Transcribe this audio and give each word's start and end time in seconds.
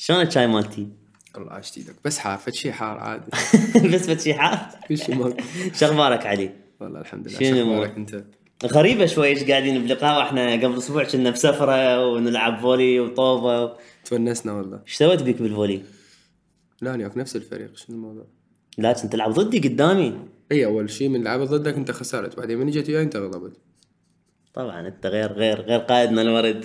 شلون 0.00 0.20
الشاي 0.20 0.46
مالتي؟ 0.46 0.88
الله 1.36 1.52
عاشت 1.52 1.78
إيدك 1.78 1.94
بس 2.04 2.18
حار 2.18 2.38
فد 2.38 2.54
شي 2.54 2.72
حار 2.72 2.98
عادي 2.98 3.30
بس 3.94 4.10
بس 4.10 4.24
شي 4.24 4.34
حار 4.34 4.68
شو 5.74 5.86
أخبارك 5.86 6.26
علي؟ 6.26 6.50
والله 6.80 7.00
الحمد 7.00 7.28
لله 7.28 7.38
شنو؟ 7.38 7.72
أخبارك 7.72 7.96
أنت؟ 7.96 8.24
غريبة 8.64 9.06
شوي 9.06 9.28
إيش 9.28 9.44
قاعدين 9.44 9.82
بلقاء 9.82 10.18
وإحنا 10.18 10.52
قبل 10.52 10.78
أسبوع 10.78 11.04
كنا 11.04 11.30
بسفرة 11.30 12.06
ونلعب 12.06 12.60
volley 12.60 13.00
وطوبة 13.00 13.76
تونسنا 14.04 14.52
والله 14.52 14.80
إيش 14.86 14.94
سويت 14.94 15.22
بيك 15.22 15.42
بال 15.42 15.51
volley؟ 15.51 15.82
لا 16.80 16.94
أنا 16.94 17.10
نفس 17.16 17.36
الفريق 17.36 17.76
شنو 17.76 17.96
الموضوع؟ 17.96 18.26
لا 18.78 18.92
كنت 18.92 19.12
تلعب 19.12 19.30
ضدي 19.30 19.68
قدامي 19.68 20.18
إي 20.52 20.64
أول 20.64 20.90
شيء 20.90 21.08
من 21.08 21.24
لعبت 21.24 21.48
ضدك 21.48 21.74
أنت 21.74 21.90
خسرت 21.90 22.36
بعدين 22.36 22.58
من 22.58 22.70
جيت 22.70 22.88
وياي 22.88 23.02
أنت 23.02 23.16
غلبت 23.16 23.56
طبعا 24.54 24.88
أنت 24.88 25.06
غير 25.06 25.32
غير 25.32 25.60
غير 25.60 25.78
قائدنا 25.80 26.22
الورد 26.22 26.64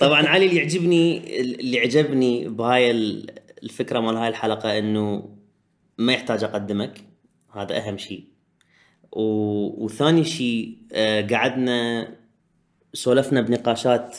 طبعا 0.00 0.26
علي 0.26 0.46
اللي 0.46 0.56
يعجبني 0.56 1.40
اللي 1.40 1.80
عجبني 1.80 2.48
بهاي 2.48 2.90
ال- 2.90 3.30
الفكرة 3.62 4.00
مال 4.00 4.16
هاي 4.16 4.28
الحلقة 4.28 4.78
إنه 4.78 5.28
ما 5.98 6.12
يحتاج 6.12 6.44
أقدمك. 6.44 7.00
هذا 7.52 7.76
أهم 7.76 7.98
شيء. 7.98 8.24
و... 9.12 9.20
وثاني 9.84 10.24
شيء 10.24 10.78
آه، 10.92 11.20
قعدنا 11.26 12.08
سولفنا 12.92 13.40
بنقاشات 13.40 14.18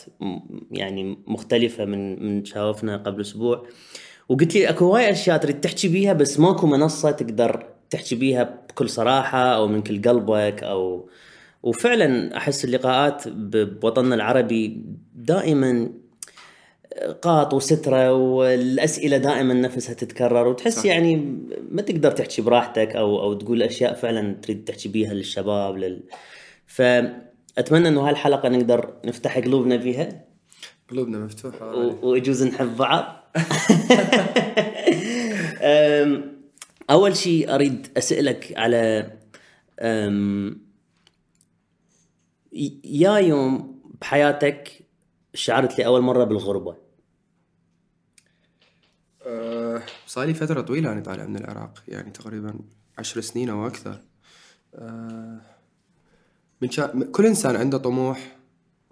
يعني 0.71 1.17
مختلفة 1.27 1.85
من 1.85 2.25
من 2.25 2.45
شافنا 2.45 2.97
قبل 2.97 3.21
أسبوع. 3.21 3.67
وقلت 4.29 4.55
لي 4.55 4.69
أكو 4.69 4.85
هواي 4.85 5.11
أشياء 5.11 5.37
تريد 5.37 5.61
تحكي 5.61 5.87
بيها 5.87 6.13
بس 6.13 6.39
ماكو 6.39 6.67
منصة 6.67 7.11
تقدر 7.11 7.65
تحكي 7.89 8.15
بيها 8.15 8.43
بكل 8.69 8.89
صراحة 8.89 9.37
أو 9.55 9.67
من 9.67 9.81
كل 9.81 10.01
قلبك 10.01 10.63
أو 10.63 11.09
وفعلا 11.65 12.37
أحس 12.37 12.65
اللقاءات 12.65 13.27
بوطننا 13.27 14.15
العربي 14.15 14.81
دائما 15.15 15.89
قاط 17.21 17.53
وسترة 17.53 18.13
والأسئلة 18.13 19.17
دائما 19.17 19.53
نفسها 19.53 19.93
تتكرر 19.93 20.47
وتحس 20.47 20.75
صح. 20.79 20.85
يعني 20.85 21.15
ما 21.71 21.81
تقدر 21.81 22.11
تحكي 22.11 22.41
براحتك 22.41 22.95
أو 22.95 23.21
أو 23.21 23.33
تقول 23.33 23.63
أشياء 23.63 23.93
فعلا 23.93 24.33
تريد 24.41 24.63
تحكي 24.63 24.89
بيها 24.89 25.13
للشباب 25.13 25.77
لل 25.77 26.03
فأتمنى 26.67 27.87
إنه 27.87 28.09
هالحلقة 28.09 28.49
نقدر 28.49 28.93
نفتح 29.05 29.37
قلوبنا 29.39 29.77
فيها. 29.77 30.25
قلوبنا 30.91 31.17
مفتوحة. 31.19 31.75
و- 31.75 32.09
ويجوز 32.09 32.43
نحب 32.43 32.77
بعض. 32.77 33.05
أول 36.89 37.15
شيء 37.17 37.55
أريد 37.55 37.87
أسألك 37.97 38.53
على 38.57 39.11
أم، 39.79 40.64
يا 42.83 43.17
يوم 43.17 43.81
بحياتك 44.01 44.85
شعرت 45.33 45.79
لأول 45.79 46.01
مرة 46.01 46.23
بالغربة؟ 46.23 46.77
أه 49.21 49.81
صار 50.07 50.25
لي 50.25 50.33
فترة 50.33 50.61
طويلة 50.61 50.91
أنا 50.91 51.01
طالع 51.01 51.25
من 51.25 51.35
العراق 51.37 51.83
يعني 51.87 52.11
تقريبا 52.11 52.59
عشر 52.97 53.21
سنين 53.21 53.49
أو 53.49 53.67
أكثر. 53.67 54.01
أه 54.75 55.41
من 56.61 56.71
شا... 56.71 57.09
كل 57.11 57.25
إنسان 57.25 57.55
عنده 57.55 57.77
طموح 57.77 58.37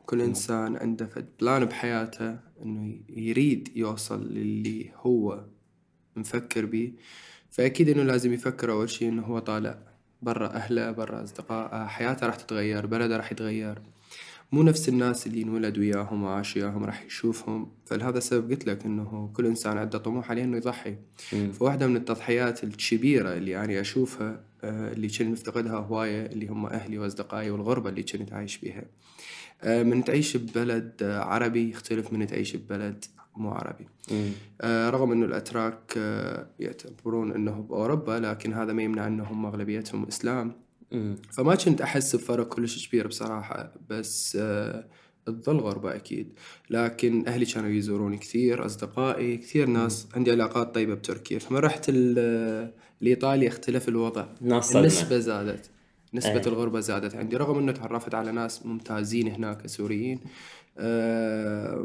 كل 0.06 0.22
إنسان 0.22 0.78
عنده 0.78 1.06
فد 1.06 1.26
بلان 1.40 1.66
بحياته 1.66 2.40
إنه 2.62 3.00
يريد 3.10 3.72
يوصل 3.76 4.28
للي 4.34 4.92
هو 4.96 5.46
مفكر 6.16 6.66
بيه 6.66 6.92
فأكيد 7.50 7.90
إنه 7.90 8.04
لازم 8.04 8.34
يفكر 8.34 8.72
أول 8.72 8.90
شيء 8.90 9.10
إنه 9.10 9.24
هو 9.24 9.40
طالع. 9.40 9.93
برا 10.24 10.48
أهله 10.48 10.92
برا 10.92 11.24
اصدقائه 11.24 11.88
حياته 11.88 12.28
راح 12.28 12.36
تتغير 12.36 12.86
بلده 12.86 13.18
راح 13.18 13.32
يتغير. 13.32 13.82
مو 14.52 14.64
نفس 14.64 14.90
الناس 14.90 15.28
اللي 15.28 15.44
انولد 15.44 15.78
وياهم 15.78 16.24
وعاش 16.24 16.58
وياهم 16.58 16.84
راح 16.84 17.04
يشوفهم. 17.04 17.72
فلهذا 17.86 18.18
السبب 18.18 18.52
قلت 18.52 18.68
لك 18.68 18.86
إنه 18.86 19.32
كل 19.34 19.46
إنسان 19.46 19.78
عنده 19.78 19.98
طموح 19.98 20.32
عليه 20.32 20.44
إنه 20.44 20.58
يضحي. 20.58 20.96
فواحدة 21.54 21.88
من 21.88 21.96
التضحيات 21.96 22.64
الكبيرة 22.64 23.34
اللي 23.34 23.64
أنا 23.64 23.82
أشوفها 23.82 24.40
آه، 24.64 24.94
اللي 24.94 25.08
كنت 25.08 25.22
مفتقدها 25.22 25.76
هواية 25.78 26.26
اللي 26.26 26.48
هم 26.48 26.66
أهلي 26.66 26.98
وأصدقائي 26.98 27.50
والغربة 27.52 27.90
اللي 27.90 28.04
كنت 28.04 28.34
عايش 28.34 28.58
بيها. 28.58 28.84
آه، 29.64 29.84
من 29.84 30.04
تعيش 30.04 30.38
ببلد 30.38 31.04
عربي 31.04 31.70
يختلف 31.70 32.14
من 32.14 32.28
تعيش 32.28 32.56
ببلد 32.56 33.06
مو 33.38 33.50
عربي. 33.52 33.88
آه، 34.62 34.90
رغم 34.90 35.12
أنه 35.12 35.26
الأتراك 35.26 35.94
آه، 35.98 36.48
يعتبرون 36.60 37.32
أنه 37.32 37.52
بأوروبا 37.70 38.12
لكن 38.20 38.54
هذا 38.54 38.74
ما 38.74 38.84
يمنع 38.84 39.08
أنهم 39.08 39.46
أغلبيتهم 39.46 40.06
إسلام. 40.06 40.52
فما 41.32 41.56
كنت 41.56 41.82
أحس 41.82 42.16
بفرق 42.16 42.48
كلش 42.48 42.88
كبير 42.88 43.08
بصراحة 43.08 43.74
بس 43.90 44.38
آه، 44.42 44.86
تظل 45.26 45.58
غربة 45.60 45.96
أكيد. 45.96 46.34
لكن 46.70 47.28
أهلي 47.28 47.46
كانوا 47.46 47.70
يزوروني 47.70 48.18
كثير 48.18 48.66
أصدقائي 48.66 49.38
كثير 49.38 49.68
ناس 49.68 50.08
عندي 50.16 50.32
علاقات 50.32 50.76
طيبة 50.76 50.94
بتركيا. 50.94 51.40
فما 51.40 51.60
رحت 51.60 51.86
ال- 51.90 52.72
لإيطاليا 53.02 53.48
اختلف 53.48 53.90
الوضع. 53.90 54.26
ناس 54.42 54.66
صدمة. 54.66 54.80
النسبة 54.82 55.18
زادت. 55.20 55.70
نسبة 56.14 56.32
أي. 56.34 56.42
الغربة 56.48 56.80
زادت 56.80 57.16
عندي. 57.16 57.38
رغم 57.38 57.58
أنه 57.60 57.72
تعرفت 57.72 58.16
على 58.16 58.32
ناس 58.32 58.66
ممتازين 58.66 59.28
هناك 59.28 59.68
سوريين. 59.68 60.20
آه، 60.20 60.28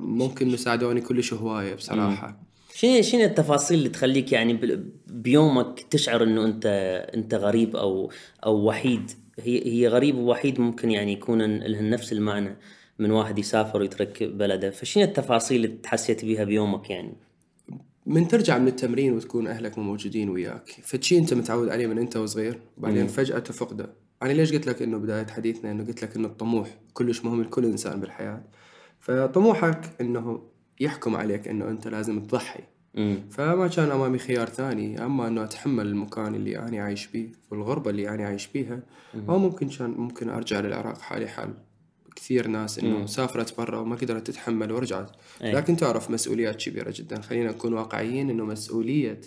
ممكن 0.03 0.47
إنه 0.47 0.56
ساعدوني 0.56 1.00
كلش 1.00 1.34
هواية 1.34 1.75
بصراحة. 1.75 2.41
شنو 2.75 3.03
شنو 3.03 3.21
التفاصيل 3.21 3.78
اللي 3.78 3.88
تخليك 3.88 4.32
يعني 4.32 4.81
بيومك 5.06 5.81
تشعر 5.91 6.22
إنه 6.22 6.44
أنت 6.44 6.66
أنت 7.15 7.34
غريب 7.34 7.76
أو 7.76 8.12
أو 8.47 8.69
وحيد؟ 8.69 9.10
هي 9.41 9.66
هي 9.66 9.88
غريب 9.88 10.19
ووحيد 10.19 10.60
ممكن 10.60 10.91
يعني 10.91 11.12
يكون 11.12 11.43
لهن 11.43 11.91
نفس 11.91 12.12
المعنى 12.12 12.56
من 12.99 13.10
واحد 13.10 13.38
يسافر 13.38 13.81
ويترك 13.81 14.22
بلده. 14.22 14.71
فشنو 14.71 15.05
التفاصيل 15.05 15.65
اللي 15.65 15.76
تحسيت 15.76 16.25
بيها 16.25 16.44
بيومك 16.44 16.91
يعني؟ 16.91 17.12
من 18.06 18.28
ترجع 18.28 18.59
من 18.59 18.69
التمرين 18.69 19.12
وتكون 19.12 19.47
أهلك 19.47 19.78
مو 19.78 19.84
موجودين 19.84 20.28
وياك. 20.28 20.76
فشي 20.82 21.19
أنت 21.19 21.34
متعود 21.34 21.69
عليه 21.69 21.87
من 21.87 21.99
أنت 21.99 22.16
وصغير 22.16 22.60
وبعدين 22.78 23.06
فجأة 23.06 23.38
تفقده. 23.38 23.91
أنا 24.22 24.32
ليش 24.32 24.53
قلت 24.53 24.66
لك 24.66 24.82
إنه 24.82 24.99
بداية 24.99 25.26
حديثنا 25.26 25.70
إنه 25.70 25.84
قلت 25.84 26.03
لك 26.03 26.16
إنه 26.16 26.28
الطموح 26.28 26.78
كلش 26.93 27.25
مهم 27.25 27.43
لكل 27.43 27.65
إنسان 27.65 28.00
بالحياة؟ 28.00 28.44
فطموحك 29.00 29.91
إنه 30.00 30.42
يحكم 30.81 31.16
عليك 31.16 31.48
إنه 31.48 31.69
أنت 31.69 31.88
لازم 31.88 32.20
تضحي. 32.20 32.60
امم 32.98 33.19
فما 33.31 33.69
كان 33.69 33.91
أمامي 33.91 34.19
خيار 34.19 34.48
ثاني 34.48 35.04
أما 35.04 35.28
إنه 35.28 35.44
أتحمل 35.44 35.86
المكان 35.86 36.34
اللي 36.34 36.59
أنا 36.59 36.82
عايش 36.82 37.06
بيه 37.06 37.32
والغربة 37.50 37.91
اللي 37.91 38.08
أنا 38.08 38.26
عايش 38.26 38.47
بيها 38.47 38.81
أو 39.28 39.38
ممكن 39.38 39.69
كان 39.69 39.91
ممكن 39.91 40.28
أرجع 40.28 40.60
للعراق 40.60 40.98
حالي 41.00 41.28
حال 41.28 41.54
كثير 42.16 42.47
ناس 42.48 42.78
إنه 42.78 43.06
سافرت 43.06 43.58
برا 43.58 43.78
وما 43.78 43.97
قدرت 43.97 44.26
تتحمل 44.26 44.72
ورجعت. 44.72 45.10
أي. 45.42 45.53
لكن 45.53 45.76
تعرف 45.76 46.10
مسؤوليات 46.10 46.56
كبيرة 46.56 46.92
جدا. 46.97 47.20
خلينا 47.20 47.50
نكون 47.50 47.72
واقعيين 47.72 48.31
إنه 48.31 48.44
مسؤولية 48.44 49.20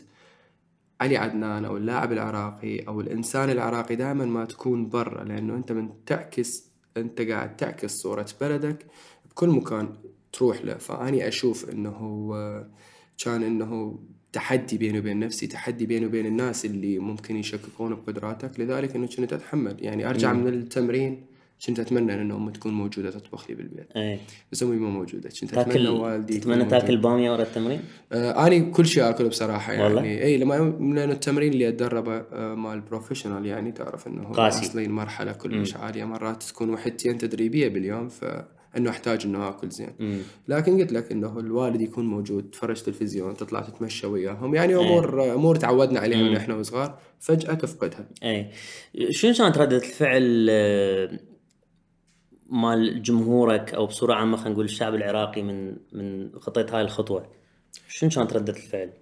علي 1.01 1.17
عدنان 1.17 1.65
أو 1.65 1.77
اللاعب 1.77 2.11
العراقي 2.11 2.79
أو 2.79 3.01
الإنسان 3.01 3.49
العراقي 3.49 3.95
دائما 3.95 4.25
ما 4.25 4.45
تكون 4.45 4.89
برا 4.89 5.23
لأنه 5.23 5.55
أنت 5.55 5.71
من 5.71 5.89
تعكس 6.05 6.71
أنت 6.97 7.21
قاعد 7.21 7.55
تعكس 7.55 8.01
صورة 8.01 8.25
بلدك 8.41 8.85
بكل 9.31 9.49
مكان 9.49 9.89
تروح 10.33 10.65
له. 10.65 10.73
فأني 10.73 11.27
أشوف 11.27 11.69
إنه 11.69 12.29
آه، 12.33 12.67
كان 13.25 13.43
إنه 13.43 13.99
تحدي 14.33 14.77
بيني 14.77 14.99
وبين 14.99 15.19
نفسي 15.19 15.47
تحدي 15.47 15.85
بيني 15.85 16.05
وبين 16.05 16.25
الناس 16.25 16.65
اللي 16.65 16.99
ممكن 16.99 17.35
يشككون 17.35 17.95
بقدراتك. 17.95 18.59
لذلك 18.59 18.95
إنه 18.95 19.07
كنت 19.07 19.33
أتحمل. 19.33 19.77
يعني 19.79 20.09
أرجع 20.09 20.33
من 20.33 20.47
التمرين 20.47 21.25
كنت 21.67 21.79
أتمنى 21.79 22.13
ان 22.13 22.31
أمي 22.31 22.51
تكون 22.51 22.73
موجودة 22.73 23.11
تطبخ 23.11 23.49
لي 23.49 23.55
بالبيت. 23.55 23.91
اي 23.95 24.19
بس 24.51 24.63
أمي 24.63 24.75
ما 24.75 24.89
موجودة. 24.89 25.29
كنت 25.29 25.43
أتمنى 25.43 25.65
تاكل 25.65 25.87
والدي 25.87 26.39
تتمنى. 26.39 26.65
تاكل 26.65 26.97
بامية 26.97 27.31
ورا 27.31 27.41
التمرين؟ 27.41 27.81
آه 28.11 28.47
أني 28.47 28.61
كل 28.61 28.85
شيء 28.85 29.09
آكله 29.09 29.27
بصراحة 29.29 29.73
يعني. 29.73 29.83
والله؟ 29.83 30.03
اي 30.03 30.37
لما 30.37 30.53
لأنه 30.79 31.13
التمرين 31.13 31.53
اللي 31.53 31.69
أتدربه 31.69 32.17
آه 32.17 32.55
مال 32.55 32.81
professional 32.81 33.45
يعني 33.45 33.71
تعرف 33.71 34.07
إنه 34.07 34.23
قاسي. 34.23 34.87
مرحلة 34.87 35.31
كلش 35.31 35.75
عالية. 35.75 36.05
مرات 36.05 36.43
تكون 36.43 36.69
وحدتين 36.69 37.17
تدريبية 37.17 37.67
باليوم 37.67 38.09
فانه 38.73 38.89
أحتاج 38.89 39.25
إنه 39.25 39.49
آكل 39.49 39.69
زين. 39.69 39.89
امم 39.99 40.21
لكن 40.47 40.81
قلت 40.81 40.91
لك 40.91 41.11
إنه 41.11 41.39
الوالد 41.39 41.81
يكون 41.81 42.05
موجود 42.05 42.49
تفرج 42.49 42.81
تلفزيون 42.81 43.37
تطلع 43.37 43.61
تتمشى 43.61 44.07
وياهم. 44.07 44.55
يعني 44.55 44.75
امور 44.75 45.33
أمور 45.33 45.55
تعودنا 45.55 45.99
عليها 45.99 46.17
من 46.17 46.35
إحنا 46.35 46.55
وصغار. 46.55 46.99
فجأة 47.19 47.53
تفقدها. 47.53 48.07
اي 48.23 48.51
شنو 49.09 49.33
كانت 49.33 49.57
ردة 49.57 49.77
الفعل 49.77 50.47
آه، 50.49 51.19
مال 52.49 53.03
جمهورك 53.03 53.73
أو 53.73 53.85
بصورة 53.85 54.13
عامة 54.13 54.37
خلينا 54.37 54.53
نقول 54.53 54.65
الشعب 54.65 54.95
العراقي 54.95 55.41
من 55.41 55.75
من 55.93 56.31
خطيت 56.39 56.73
هاي 56.73 56.81
الخطوة؟ 56.81 57.27
شنو 57.87 58.09
كانت 58.09 58.33
ردة 58.33 58.53
الفعل؟ 58.53 58.93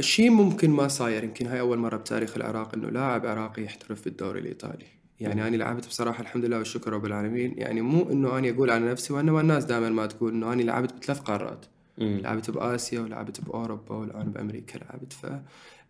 شيء 0.00 0.30
ممكن 0.30 0.70
ما 0.70 0.88
صاير. 0.88 1.24
يمكن 1.24 1.46
هاي 1.46 1.60
أول 1.60 1.78
مرة 1.78 1.96
بتاريخ 1.96 2.36
العراق 2.36 2.74
إنه 2.74 2.90
لاعب 2.90 3.26
عراقي 3.26 3.62
يحترف 3.62 4.04
بالدوري 4.04 4.40
الإيطالي. 4.40 4.86
يعني 5.20 5.48
أنا 5.48 5.56
لعبت 5.56 5.86
بصراحة 5.86 6.20
الحمد 6.22 6.44
لله 6.44 6.58
والشكر 6.58 6.92
رب 6.92 7.06
العالمين. 7.06 7.54
يعني 7.56 7.80
مو 7.80 8.10
إنه 8.10 8.38
أنا 8.38 8.50
أقول 8.50 8.70
على 8.70 8.90
نفسي 8.90 9.12
وانما 9.12 9.40
الناس 9.40 9.64
دائما 9.64 9.88
ما 9.88 10.06
تقول 10.06 10.32
إنه 10.32 10.52
أنا 10.52 10.62
لعبت 10.62 10.92
بثلاث 10.92 11.18
قارات. 11.20 11.66
مم. 11.98 12.20
لعبت 12.22 12.50
بآسيا 12.50 13.00
ولعبت 13.00 13.40
بأوروبا 13.40 13.94
والآن 13.94 14.30
بأمريكا 14.32 14.78
لعبت. 14.78 15.12
ف 15.12 15.26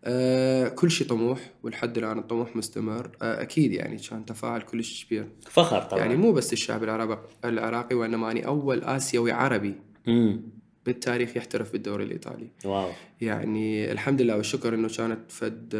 آه 0.03 0.67
كل 0.67 0.91
شيء 0.91 1.07
طموح 1.07 1.51
ولحد 1.63 1.97
الآن 1.97 2.19
الطموح 2.19 2.55
مستمر. 2.55 3.11
آه 3.21 3.41
أكيد 3.41 3.71
يعني 3.71 3.97
كان 3.97 4.25
تفاعل 4.25 4.61
كلش 4.61 5.05
كبير. 5.05 5.27
فخر 5.41 5.81
طبعا. 5.81 5.99
يعني 6.01 6.15
مو 6.15 6.31
بس 6.31 6.53
الشعب 6.53 6.83
العراقي 6.83 7.19
العراقي 7.45 7.95
وإنما 7.95 8.31
أني 8.31 8.45
أول 8.45 8.83
آسيوي 8.83 9.31
عربي. 9.31 9.75
امم 10.07 10.41
بالتاريخ 10.85 11.37
يحترف 11.37 11.71
بالدوري 11.71 12.03
الإيطالي. 12.03 12.47
واو. 12.65 12.89
يعني 13.21 13.91
الحمد 13.91 14.21
لله 14.21 14.37
والشكر 14.37 14.73
إنه 14.73 14.87
كانت 14.87 15.31
فد 15.31 15.75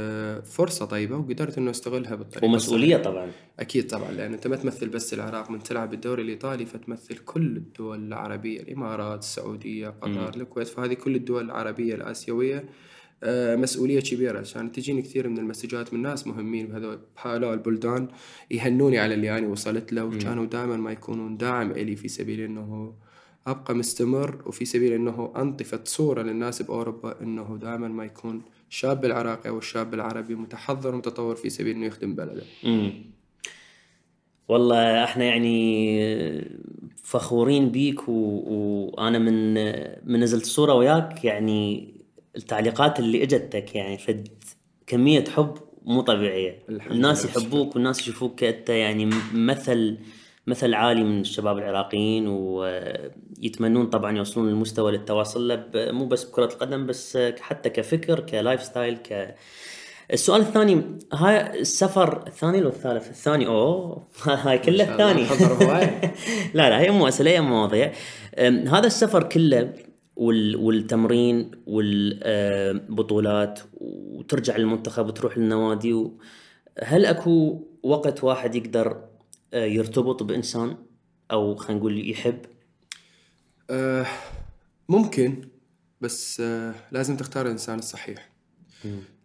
فرصة 0.45 0.85
طيبة 0.85 1.17
وقدرت 1.17 1.57
إنه 1.57 1.71
أستغلها 1.71 2.15
بالطريقة 2.15 2.45
ومسؤولية 2.45 2.97
طبعا. 2.97 3.31
أكيد 3.59 3.87
طبعا 3.87 4.11
لأن 4.11 4.33
أنت 4.33 4.47
ما 4.47 4.55
تمثل 4.55 4.89
بس 4.89 5.13
العراق 5.13 5.51
من 5.51 5.63
تلعب 5.63 5.89
بالدوري 5.89 6.23
الإيطالي 6.23 6.65
فتمثل 6.65 7.17
كل 7.17 7.57
الدول 7.57 8.07
العربية 8.07 8.61
الإمارات 8.61 9.19
السعودية 9.19 9.87
قطر 9.89 10.35
الكويت 10.35 10.67
فهذه 10.67 10.93
كل 10.93 11.15
الدول 11.15 11.45
العربية 11.45 11.95
الآسيوية 11.95 12.65
آه، 13.23 13.55
مسؤولية 13.55 13.99
كبيرة. 13.99 14.39
عشان 14.39 14.71
تجيني 14.71 15.01
كثير 15.01 15.29
من 15.29 15.37
المسجات 15.37 15.93
من 15.93 16.01
ناس 16.01 16.27
مهمين 16.27 16.67
بهذول 16.67 16.99
بهؤلاء 17.17 17.53
البلدان 17.53 18.07
يهنوني 18.51 18.99
على 18.99 19.13
اللي 19.13 19.37
أنا 19.37 19.47
وصلت 19.47 19.93
له 19.93 20.05
وكانوا 20.05 20.45
دائما 20.45 20.77
ما 20.77 20.91
يكونون 20.91 21.37
داعم 21.37 21.71
إلي 21.71 21.95
في 21.95 22.07
سبيل 22.07 22.39
إنه 22.39 22.93
أبقى 23.47 23.75
مستمر 23.75 24.43
وفي 24.45 24.65
سبيل 24.65 24.93
إنه 24.93 25.33
أنطفت 25.37 25.87
صورة 25.87 26.21
للناس 26.21 26.61
بأوروبا 26.61 27.21
إنه 27.21 27.57
دائما 27.61 27.87
ما 27.87 28.05
يكون 28.05 28.41
الشاب 28.69 29.05
العراقي 29.05 29.49
أو 29.49 29.57
الشاب 29.57 29.93
العربي 29.93 30.35
متحضر 30.35 30.95
ومتطور 30.95 31.35
في 31.35 31.49
سبيل 31.49 31.75
إنه 31.75 31.85
يخدم 31.85 32.15
بلده. 32.15 32.43
امم 32.65 32.93
والله 34.47 35.03
إحنا 35.03 35.23
يعني 35.23 36.51
فخورين 37.03 37.69
بيك 37.69 38.09
و... 38.09 38.13
وأنا 38.13 39.19
من 39.19 39.53
من 40.13 40.19
نزلت 40.19 40.43
الصورة 40.43 40.73
وياك 40.73 41.25
يعني 41.25 41.93
التعليقات 42.35 42.99
اللي 42.99 43.23
إجتك 43.23 43.75
يعني 43.75 43.97
فد 43.97 44.27
كمية 44.87 45.23
حب 45.23 45.53
مو 45.85 46.01
طبيعية 46.01 46.63
الناس. 46.69 47.25
يحبوك 47.25 47.75
والناس 47.75 47.99
يشوفوك 47.99 48.39
كأنت 48.39 48.69
يعني 48.69 49.09
مثل 49.33 49.97
مثل 50.47 50.73
أعلى 50.73 51.03
من 51.03 51.21
الشباب 51.21 51.57
العراقيين 51.57 52.27
ويتمنون 52.27 53.85
طبعا 53.85 54.17
يوصلون 54.17 54.49
للمستوى 54.49 54.91
اللي 54.91 55.05
واصل 55.05 55.47
له 55.47 55.65
مو 55.75 56.05
بس 56.05 56.23
بكرة 56.23 56.45
القدم 56.45 56.85
بس 56.85 57.17
حتى 57.39 57.69
كفكر 57.69 58.19
ك 58.19 58.63
lifestyle 58.63 58.97
ك 58.97 59.35
السؤال 60.13 60.41
الثاني 60.41 60.83
هاي 61.13 61.59
السفر 61.59 62.27
الثاني 62.27 62.57
ولا 62.57 62.67
الثالث؟ 62.67 63.09
الثاني 63.09 63.47
أوه 63.47 64.07
هاي 64.23 64.57
كله 64.57 64.91
الثاني. 64.91 65.25
لا 66.53 66.69
لا 66.69 66.79
هي 66.79 66.91
مو 66.91 67.07
أسئلة 67.07 67.31
هي 67.31 67.41
مواضيع 67.41 67.91
هذا 68.67 68.87
السفر 68.87 69.23
كله 69.23 69.73
وال 70.15 70.55
والتمرين 70.55 71.51
والبطولات 71.67 73.59
وترجع 73.73 74.57
للمنتخب 74.57 75.07
وتروح 75.07 75.37
للنوادي 75.37 76.07
هل 76.83 77.05
أكو 77.05 77.59
وقت 77.83 78.23
واحد 78.23 78.55
يقدر 78.55 79.10
يرتبط 79.53 80.23
بإنسان 80.23 80.77
أو 81.31 81.55
خلينا 81.55 81.79
نقول 81.79 82.09
يحب؟ 82.09 82.39
آه، 83.69 84.05
ممكن 84.89 85.41
بس 86.01 86.41
آه، 86.41 86.73
لازم 86.91 87.17
تختار 87.17 87.45
الإنسان 87.45 87.79
الصحيح. 87.79 88.31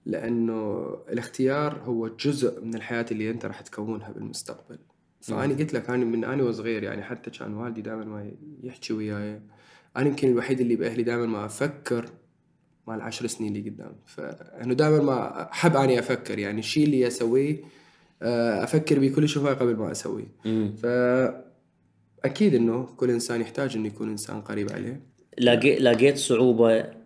لأنه 0.06 0.86
الاختيار 1.08 1.82
هو 1.84 2.08
جزء 2.08 2.64
من 2.64 2.74
الحياة 2.74 3.06
اللي 3.10 3.30
أنت 3.30 3.44
راح 3.46 3.60
تكونها 3.60 4.10
بالمستقبل. 4.12 4.78
فأنا 5.20 5.54
قلت 5.54 5.74
لك 5.74 5.90
أنا 5.90 6.04
من 6.04 6.24
أنا 6.24 6.42
وصغير 6.42 6.82
يعني 6.82 7.02
حتى 7.02 7.30
كان 7.30 7.54
والدي 7.54 7.80
دائما 7.80 8.04
ما 8.04 8.32
يحكي 8.62 8.92
وياي. 8.92 9.40
أنا 9.96 10.08
يمكن 10.08 10.28
الوحيد 10.28 10.60
اللي 10.60 10.76
بأهلي 10.76 11.02
دائما 11.02 11.26
ما 11.26 11.46
أفكر 11.46 12.10
مع 12.86 12.94
العشر 12.94 13.26
سنين 13.26 13.56
اللي 13.56 13.70
قدام. 13.70 13.96
فأنه 14.06 14.74
دائما 14.74 15.02
ما 15.02 15.50
أحب 15.52 15.76
أني 15.76 15.98
أفكر 15.98 16.38
يعني 16.38 16.58
الشيء 16.58 16.84
اللي 16.84 17.06
أسويه 17.06 17.62
آه، 18.22 18.64
أفكر 18.64 18.98
به 18.98 19.08
كل 19.08 19.28
شوية 19.28 19.54
قبل 19.54 19.76
ما 19.76 19.92
أسويه 19.92 20.32
مم. 20.44 20.74
فأكيد 22.22 22.54
إنه 22.54 22.88
كل 22.96 23.10
إنسان 23.10 23.40
يحتاج 23.40 23.76
إنه 23.76 23.86
يكون 23.86 24.10
إنسان 24.10 24.40
قريب 24.40 24.72
عليه. 24.72 25.00
لاقي 25.38 25.78
لقيت 25.78 26.16
صعوبة 26.16 26.96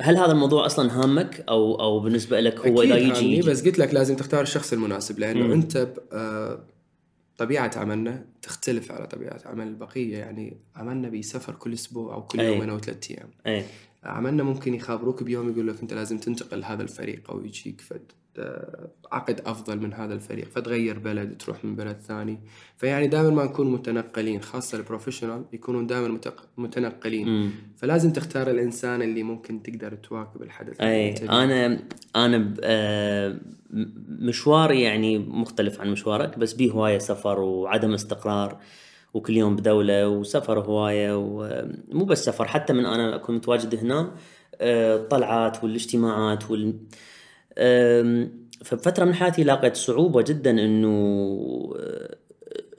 هل 0.00 0.16
هذا 0.16 0.32
الموضوع 0.32 0.66
أصلا 0.66 0.92
هامك؟ 0.92 1.44
أو 1.48 1.74
أو 1.80 2.00
بالنسبة 2.00 2.40
لك 2.40 2.66
هو 2.66 2.82
إذا 2.82 2.96
يجي, 2.96 3.32
يجي. 3.32 3.50
بس 3.50 3.64
قلت 3.64 3.78
لك 3.78 3.94
لازم 3.94 4.16
تختار 4.16 4.42
الشخص 4.42 4.72
المناسب 4.72 5.18
لأنه 5.18 5.46
مم. 5.46 5.52
أنت 5.52 5.88
آه، 6.12 6.64
طبيعة 7.38 7.70
عملنا 7.76 8.24
تختلف 8.42 8.92
على 8.92 9.06
طبيعة 9.06 9.40
عمل 9.46 9.66
البقية. 9.66 10.18
يعني 10.18 10.56
عملنا 10.76 11.08
بيسافر 11.08 11.54
كل 11.54 11.72
أسبوع 11.72 12.14
أو 12.14 12.22
كل. 12.22 12.40
يومين 12.40 12.70
أو 12.70 12.78
ثلاث 12.78 13.10
أيام. 13.10 13.62
عملنا 14.04 14.42
ممكن 14.42 14.74
يخابروك 14.74 15.22
بيوم 15.22 15.50
يقول 15.50 15.68
لك 15.68 15.80
أنت 15.82 15.92
لازم 15.92 16.18
تنتقل 16.18 16.64
هذا 16.64 16.82
الفريق 16.82 17.30
أو 17.30 17.44
يجيك 17.44 17.80
فد. 17.80 18.12
عقد 19.12 19.40
أفضل 19.46 19.78
من 19.80 19.94
هذا 19.94 20.14
الفريق 20.14 20.48
فتغير 20.48 20.98
بلد 20.98 21.36
تروح 21.38 21.64
من 21.64 21.76
بلد 21.76 21.96
ثاني 22.00 22.38
فيعني 22.76 23.06
دائما 23.06 23.30
ما 23.30 23.44
نكون 23.44 23.72
متنقلين 23.72 24.40
خاصة 24.40 24.78
البروفيشنال 24.78 25.44
يكونون 25.52 25.86
دائما 25.86 26.18
متنقلين 26.58 27.28
مم. 27.28 27.50
فلازم 27.76 28.10
تختار 28.12 28.50
الإنسان 28.50 29.02
اللي 29.02 29.22
ممكن 29.22 29.62
تقدر 29.62 29.94
تواكب 29.94 30.42
الحدث 30.42 30.80
أي 30.80 31.16
فيه. 31.16 31.44
أنا 31.44 31.78
أنا 32.16 32.38
ب- 32.38 32.60
آه، 32.62 33.36
مشواري 34.08 34.82
يعني 34.82 35.18
مختلف 35.18 35.80
عن 35.80 35.90
مشوارك 35.90 36.38
بس 36.38 36.52
بيه 36.52 36.70
هواية 36.72 36.98
سفر 36.98 37.40
وعدم 37.40 37.92
استقرار 37.94 38.56
وكل 39.14 39.36
يوم 39.36 39.56
بدولة 39.56 40.08
وسفر 40.08 40.60
هواية 40.60 41.16
ومو 41.18 42.04
بس 42.04 42.24
سفر 42.24 42.44
حتى 42.48 42.72
من 42.72 42.86
أنا 42.86 43.14
اكون 43.14 43.34
متواجد 43.36 43.74
هنا 43.74 44.14
آه، 44.60 44.96
الطلعات 44.96 45.64
والاجتماعات 45.64 46.50
وال 46.50 46.74
فبفتره 48.64 49.04
من 49.04 49.14
حياتي 49.14 49.44
لاقيت 49.44 49.76
صعوبة 49.76 50.22
جدا 50.22 50.50
إنه 50.50 51.74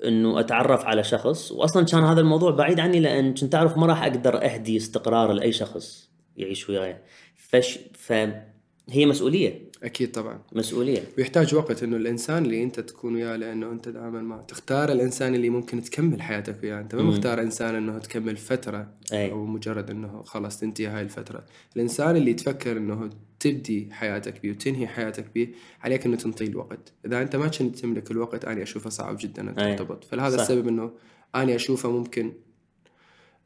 إنه 0.05 0.39
أتعرف 0.39 0.85
على 0.85 1.03
شخص 1.03 1.51
واصلا 1.51 1.85
كان 1.85 2.03
هذا 2.03 2.21
الموضوع 2.21 2.51
بعيد 2.51 2.79
عني 2.79 2.99
لأن 2.99 3.33
كنت 3.33 3.55
أعرف 3.55 3.77
ما 3.77 3.85
راح 3.85 4.03
أقدر 4.03 4.45
أهدي 4.45 4.77
استقرار 4.77 5.31
لأي 5.31 5.51
شخص 5.51 6.09
يعيش 6.37 6.69
وياي. 6.69 6.97
فش 7.35 7.79
فهي 7.93 9.05
مسؤولية. 9.05 9.68
أكيد 9.83 10.11
طبعا. 10.11 10.41
مسؤولية. 10.51 11.03
ويحتاج 11.17 11.55
وقت 11.55 11.83
إنه 11.83 11.97
الإنسان 11.97 12.45
اللي 12.45 12.63
أنت 12.63 12.79
تكون 12.79 13.15
وياه 13.15 13.35
لأنه 13.35 13.71
أنت 13.71 13.89
دائما 13.89 14.21
ما 14.21 14.41
تختار 14.47 14.91
الإنسان 14.91 15.35
اللي 15.35 15.49
ممكن 15.49 15.81
تكمل 15.81 16.21
حياتك 16.21 16.63
وياه. 16.63 16.79
أنت 16.79 16.95
ما 16.95 17.03
مختار 17.03 17.41
إنسان 17.41 17.75
إنه 17.75 17.97
تكمل 17.97 18.37
فترة 18.37 18.87
أي. 19.13 19.31
أو 19.31 19.45
مجرد 19.45 19.89
إنه 19.89 20.21
خلاص 20.21 20.59
تنتهي 20.59 20.87
هاي 20.87 21.01
الفترة. 21.01 21.45
الإنسان 21.75 22.15
اللي 22.15 22.33
تفكر 22.33 22.77
إنه 22.77 23.09
تبدي 23.39 23.89
حياتك 23.91 24.41
بيه 24.41 24.51
وتنهي 24.51 24.87
حياتك 24.87 25.25
بيه 25.33 25.51
عليك 25.81 26.05
إنه 26.05 26.15
تنطي 26.15 26.45
الوقت. 26.45 26.93
إذا 27.05 27.21
أنت 27.21 27.35
ما 27.35 27.47
كنت 27.47 27.79
تملك 27.79 28.11
الوقت 28.11 28.45
أنا 28.45 28.63
أشوفه 28.63 28.89
صعب 28.89 29.17
جدا 29.19 29.41
أن 29.41 29.59
أي. 29.59 29.75
ترتبط. 29.75 30.03
فلهذا 30.03 30.37
صح. 30.37 30.41
السبب 30.41 30.67
إنه 30.67 30.91
أنا 31.35 31.55
أشوفه 31.55 31.91
ممكن 31.91 32.33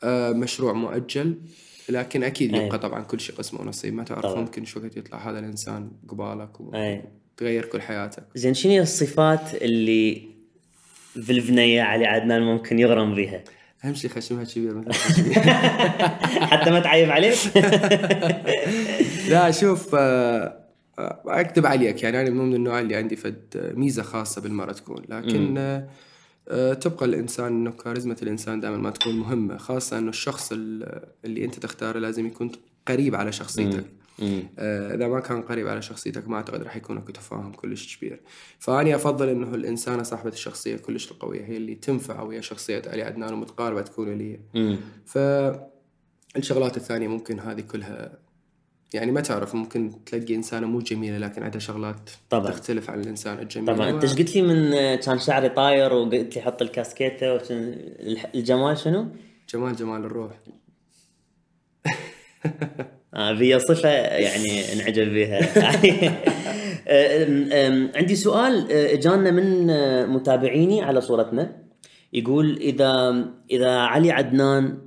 آه، 0.04 0.32
مشروع 0.32 0.74
مؤجل 0.74 1.38
لكن 1.90 2.24
أكيد 2.24 2.56
أي. 2.56 2.66
يبقى 2.66 2.80
طبعا 2.80 3.04
كل 3.04 3.20
شيء 3.20 3.36
قسمه 3.36 3.62
ونصيب. 3.62 3.94
ما 3.94 4.04
تعرف 4.04 4.22
طبعاً. 4.22 4.42
ممكن 4.42 4.66
شو 4.66 4.80
وقت 4.80 4.98
يطلع 4.98 5.30
هذا 5.30 5.40
الإنسان 5.40 5.92
قبالك 6.08 6.62
و... 6.62 6.76
اي 6.76 7.04
تغير 7.38 7.66
كل 7.66 7.82
حياتك. 7.82 8.24
زين 8.36 8.54
شنو 8.54 8.72
هي 8.72 8.82
الصفات 8.82 9.56
اللي 9.56 10.34
في 11.22 11.32
البنيه 11.32 11.82
علي 11.82 12.06
عدنان 12.06 12.42
ممكن 12.42 12.80
يغرم 12.80 13.16
بها 13.16 13.44
أهم 13.86 13.94
شيء 13.94 14.10
خشمها 14.10 14.44
كبير 14.44 14.76
مثل 14.76 15.34
حتى 16.52 16.72
ما 16.72 16.80
تعيب 16.80 17.12
عليك؟ 17.12 17.38
لا 19.30 19.52
شوف 19.52 19.96
آه، 19.96 20.60
آه، 21.00 21.22
أكذب 21.28 21.66
عليك 21.66 22.04
يعني 22.04 22.22
أنا 22.22 22.30
مو 22.30 22.44
من 22.44 22.56
النوع 22.56 22.80
اللي 22.80 22.96
عندي 22.96 23.16
فد 23.16 23.74
ميزة 23.76 24.04
خاصة 24.04 24.42
بالمرأة 24.42 24.74
تكون. 24.74 25.04
لكن 25.10 25.58
آه، 25.58 25.88
تبقى 26.82 27.06
الإنسان 27.06 27.48
إنه 27.48 27.72
كاريزما 27.72 28.16
الإنسان 28.22 28.60
دائما 28.60 28.78
ما 28.78 28.90
تكون 28.90 29.16
مهمة 29.20 29.58
خاصة 29.58 29.98
إنه 29.98 30.10
الشخص 30.10 30.50
ال- 30.52 31.06
اللي 31.26 31.46
أنت 31.46 31.60
تختاره 31.60 32.00
لازم 32.00 32.26
يكون 32.26 32.52
قريب 32.88 33.16
على 33.16 33.32
شخصيتك. 33.32 33.86
آه، 34.60 34.96
إذا 34.96 35.08
ما 35.08 35.20
كان 35.20 35.42
قريب 35.42 35.68
على 35.68 35.82
شخصيتك 35.82 36.28
ما 36.28 36.36
أعتقد 36.36 36.64
راح 36.64 36.76
يكون 36.76 36.98
أكو 36.98 37.12
تفاهم 37.12 37.52
كلش 37.52 37.98
كبير 37.98 38.22
فأني 38.60 38.96
أفضل 38.96 39.30
إنه 39.30 39.56
الانسانه 39.56 40.04
صاحبة 40.04 40.30
الشخصية 40.30 40.76
كلش 40.78 41.12
القوية 41.12 41.46
هي 41.46 41.58
اللي 41.58 41.76
تنفع 41.76 42.22
ويا 42.22 42.42
شخصية 42.42 42.82
علي 42.88 43.02
عدنان 43.02 43.34
ومتقاربة 43.34 43.82
تكون 43.82 44.14
لي 44.18 44.40
مم. 44.54 44.78
فالشغلات 45.06 46.78
الثانية 46.78 47.08
ممكن 47.08 47.40
هذه 47.40 47.62
كلها 47.62 48.18
يعني 48.94 49.12
ما 49.12 49.22
تعرف 49.22 49.56
ممكن 49.56 49.92
تلاقي 50.06 50.36
إنسانة 50.36 50.68
مو 50.68 50.80
جميلة 50.80 51.18
لكن 51.18 51.44
عندها 51.44 51.60
شغلات 51.60 52.10
طبعاً. 52.30 52.52
تختلف 52.52 52.90
عن 52.90 53.02
الإنسان 53.02 53.40
الجميل. 53.40 53.76
طبعا. 53.76 53.90
أنت 53.90 54.04
إيش 54.04 54.14
قلت 54.16 54.36
لي 54.36 54.42
من 54.42 54.72
كان 54.96 55.20
شعري 55.20 55.50
طاير 55.50 55.94
وقلت 55.94 56.36
لي 56.36 56.42
حط 56.42 56.62
الكاسكيتة 56.62 57.36
الح- 57.50 58.30
الجمال 58.36 58.78
شنو؟ 58.78 59.08
جمال 59.54 59.76
جمال 59.76 60.06
الروح. 60.06 60.32
آه 63.14 63.34
في 63.36 63.60
صفة 63.60 63.90
يعني 63.90 64.74
انعجب 64.74 65.14
بها 65.14 65.40
أم، 66.88 67.90
عندي 67.96 68.16
سؤال 68.16 68.72
اجانا 68.72 69.32
من 69.32 69.68
متابعيني 70.10 70.82
على 70.82 71.02
صورتنا. 71.02 71.56
يقول 72.14 72.58
إذا 72.58 73.26
إذا 73.52 73.72
علي 73.72 74.12
عدنان 74.12 74.78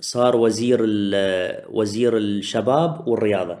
صار 0.00 0.36
وزير 0.36 0.78
وزير 1.70 2.16
الشباب 2.16 3.08
والرياضة 3.08 3.58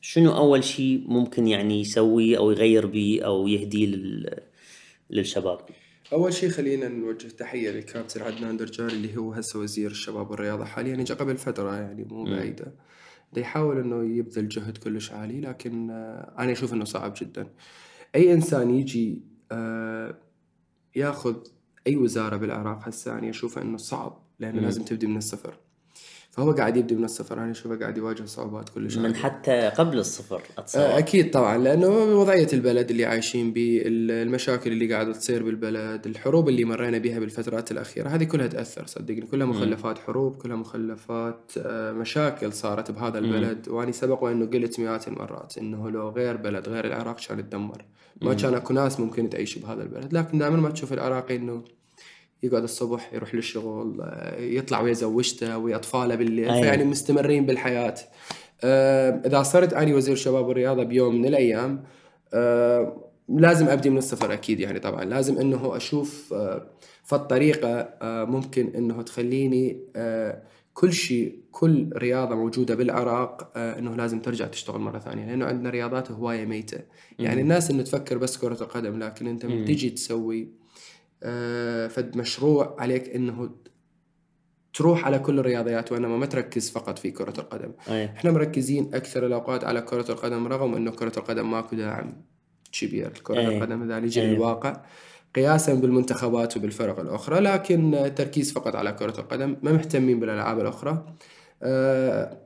شنو 0.00 0.36
أول 0.36 0.64
شيء 0.64 1.04
ممكن 1.08 1.46
يعني 1.48 1.80
يسويه 1.80 2.38
أو 2.38 2.50
يغير 2.50 2.86
به 2.86 3.20
أو 3.24 3.48
يهديه 3.48 3.86
لل- 3.86 4.40
للشباب؟ 5.10 5.58
أول 6.12 6.32
شيء 6.34 6.48
خلينا 6.50 6.88
نوجه 6.88 7.28
تحية 7.28 7.70
للكابتن 7.70 8.22
عدنان 8.22 8.56
درجاري 8.56 8.92
اللي 8.92 9.16
هو 9.16 9.32
هسه 9.32 9.58
وزير 9.58 9.90
الشباب 9.90 10.30
والرياضة 10.30 10.64
حاليا 10.64 10.94
اجى 10.94 11.14
قبل 11.14 11.36
فترة 11.36 11.76
يعني 11.76 12.04
مو. 12.04 12.24
بعيدة 12.24 12.72
يحاول 13.36 13.78
إنه 13.80 14.16
يبذل 14.18 14.48
جهد 14.48 14.76
كلش 14.78 15.12
عالي 15.12 15.40
لكن 15.40 15.90
آه، 15.90 16.34
أنا 16.38 16.52
أشوف 16.52 16.72
إنه 16.72 16.84
صعب 16.84 17.14
جدا 17.20 17.46
أي 18.14 18.32
إنسان 18.32 18.70
يجي 18.70 19.22
آه، 19.52 20.16
ياخذ 20.96 21.36
أي 21.86 21.96
وزارة 21.96 22.36
بالعراق 22.36 22.88
هسه 22.88 23.18
أنا 23.18 23.30
أشوف 23.30 23.58
إنه 23.58 23.76
صعب 23.76 24.22
لأنه 24.40 24.58
مم. 24.58 24.64
لازم 24.64 24.82
تبدي 24.82 25.06
من 25.06 25.16
الصفر. 25.16 25.54
فهو 26.32 26.52
قاعد 26.52 26.76
يبدي 26.76 26.94
من 26.94 27.04
الصفر. 27.04 27.38
أنا 27.42 27.50
أشوفه 27.50 27.76
قاعد 27.78 27.96
يواجه 27.96 28.24
صعوبات 28.24 28.68
كلش. 28.68 28.96
من 28.96 29.04
عالية. 29.06 29.16
حتى 29.18 29.68
قبل 29.68 29.98
الصفر 29.98 30.42
آه، 30.58 30.60
اتصور 30.60 30.98
أكيد 30.98 31.30
طبعا 31.30 31.58
لأنه 31.58 31.88
وضعية 31.88 32.48
البلد 32.52 32.90
اللي 32.90 33.04
عايشين 33.04 33.52
به 33.52 33.82
ال- 33.84 34.10
المشاكل 34.10 34.72
اللي 34.72 34.94
قاعدة 34.94 35.12
تصير 35.12 35.42
بالبلد 35.42 36.06
الحروب 36.06 36.48
اللي 36.48 36.64
مرينا 36.64 36.98
بها 36.98 37.18
بالفترات 37.18 37.70
الأخيرة 37.72 38.08
هذه 38.08 38.24
كلها 38.24 38.46
تأثر 38.46 38.86
صدقني. 38.86 39.20
كلها 39.20 39.46
مخلفات 39.46 39.98
حروب 39.98 40.36
كلها 40.36 40.56
مخلفات 40.56 41.52
آه، 41.58 41.92
مشاكل 41.92 42.52
صارت 42.52 42.90
بهذا 42.90 43.18
البلد. 43.18 43.68
واني 43.68 43.92
سبق 43.92 44.22
وأنه 44.24 44.46
قلت 44.46 44.80
مئات 44.80 45.08
المرات 45.08 45.58
إنه 45.58 45.90
لو 45.90 46.08
غير 46.08 46.36
بلد 46.36 46.68
غير 46.68 46.84
العراق 46.86 47.16
كان 47.28 47.48
تدمر 47.50 47.84
ما 48.22 48.34
كان 48.34 48.54
أكو 48.54 48.74
ناس 48.74 49.00
ممكن 49.00 49.30
تعيش 49.30 49.58
بهذا 49.58 49.82
البلد. 49.82 50.12
لكن 50.14 50.38
دائما 50.38 50.56
ما 50.56 50.70
تشوف 50.70 50.92
العراقي 50.92 51.36
إنه 51.36 51.62
يقعد 52.42 52.62
الصبح 52.62 53.14
يروح 53.14 53.34
للشغل 53.34 54.00
آه، 54.00 54.40
يطلع 54.40 54.80
ويا 54.80 54.92
زوجته 54.92 55.58
ويا 55.58 55.76
أطفاله 55.76 56.14
بالليل 56.14 56.48
أيوة. 56.48 56.62
فيعني 56.62 56.84
مستمرين 56.84 57.46
بالحياة. 57.46 57.94
آه، 58.64 59.22
إذا 59.26 59.42
صرت 59.42 59.72
أني 59.72 59.94
وزير 59.94 60.12
الشباب 60.12 60.46
والرياضة 60.46 60.82
بيوم 60.82 61.14
من 61.14 61.26
الأيام 61.26 61.84
آه، 62.34 63.10
لازم 63.28 63.68
أبدي 63.68 63.90
من 63.90 63.98
الصفر 63.98 64.32
أكيد 64.32 64.60
يعني 64.60 64.78
طبعا. 64.78 65.04
لازم 65.04 65.38
إنه 65.38 65.76
أشوف 65.76 66.34
فالطريقة 67.04 67.88
ممكن 68.02 68.72
إنه 68.76 69.02
تخليني 69.02 69.80
كل 70.74 70.92
شيء 70.92 71.38
كل 71.50 71.90
رياضة 71.96 72.34
موجودة 72.34 72.74
بالعراق 72.74 73.52
إنه 73.56 73.96
لازم 73.96 74.20
ترجع 74.20 74.46
تشتغل 74.46 74.80
مرة 74.80 74.98
ثانية. 74.98 75.26
لأنه 75.26 75.44
عندنا 75.44 75.70
رياضات 75.70 76.10
هواية 76.10 76.44
ميتة. 76.44 76.78
يعني 77.18 77.40
الناس 77.40 77.70
انه 77.70 77.82
تفكر 77.82 78.18
بس 78.18 78.38
كرة 78.38 78.62
القدم 78.62 78.98
لكن 78.98 79.26
أنت. 79.26 79.46
تجي 79.46 79.90
تسوي 79.90 80.59
آه، 81.22 81.86
فد 81.86 82.16
مشروع 82.16 82.76
عليك 82.78 83.08
إنه 83.08 83.50
تروح 84.74 85.04
على 85.04 85.18
كل 85.18 85.38
الرياضيات 85.38 85.92
وانما 85.92 86.16
ما 86.16 86.26
تركز 86.26 86.70
فقط 86.70 86.98
في 86.98 87.10
كرة 87.10 87.40
القدم 87.40 87.72
أي. 87.88 88.04
إحنا 88.04 88.30
مركزين 88.30 88.94
أكثر 88.94 89.26
الأوقات 89.26 89.64
على 89.64 89.80
كرة 89.82 90.10
القدم 90.10 90.46
رغم 90.46 90.74
إنه 90.74 90.90
كرة 90.90 91.12
القدم 91.16 91.50
ماكو 91.50 91.76
داعم 91.76 92.22
كبير 92.72 93.10
لكره 93.10 93.38
أي. 93.38 93.56
القدم 93.56 93.82
إذا 93.82 94.00
نجي 94.00 94.20
أي. 94.20 94.26
للواقع 94.34 94.82
قياسا 95.34 95.74
بالمنتخبات 95.74 96.56
وبالفرق 96.56 97.00
الأخرى 97.00 97.40
لكن 97.40 98.12
تركيز 98.16 98.52
فقط 98.52 98.76
على 98.76 98.92
كرة 98.92 99.20
القدم 99.20 99.56
ما 99.62 99.72
مهتمين 99.72 100.20
بالألعاب 100.20 100.60
الأخرى 100.60 101.06
آه، 101.62 102.38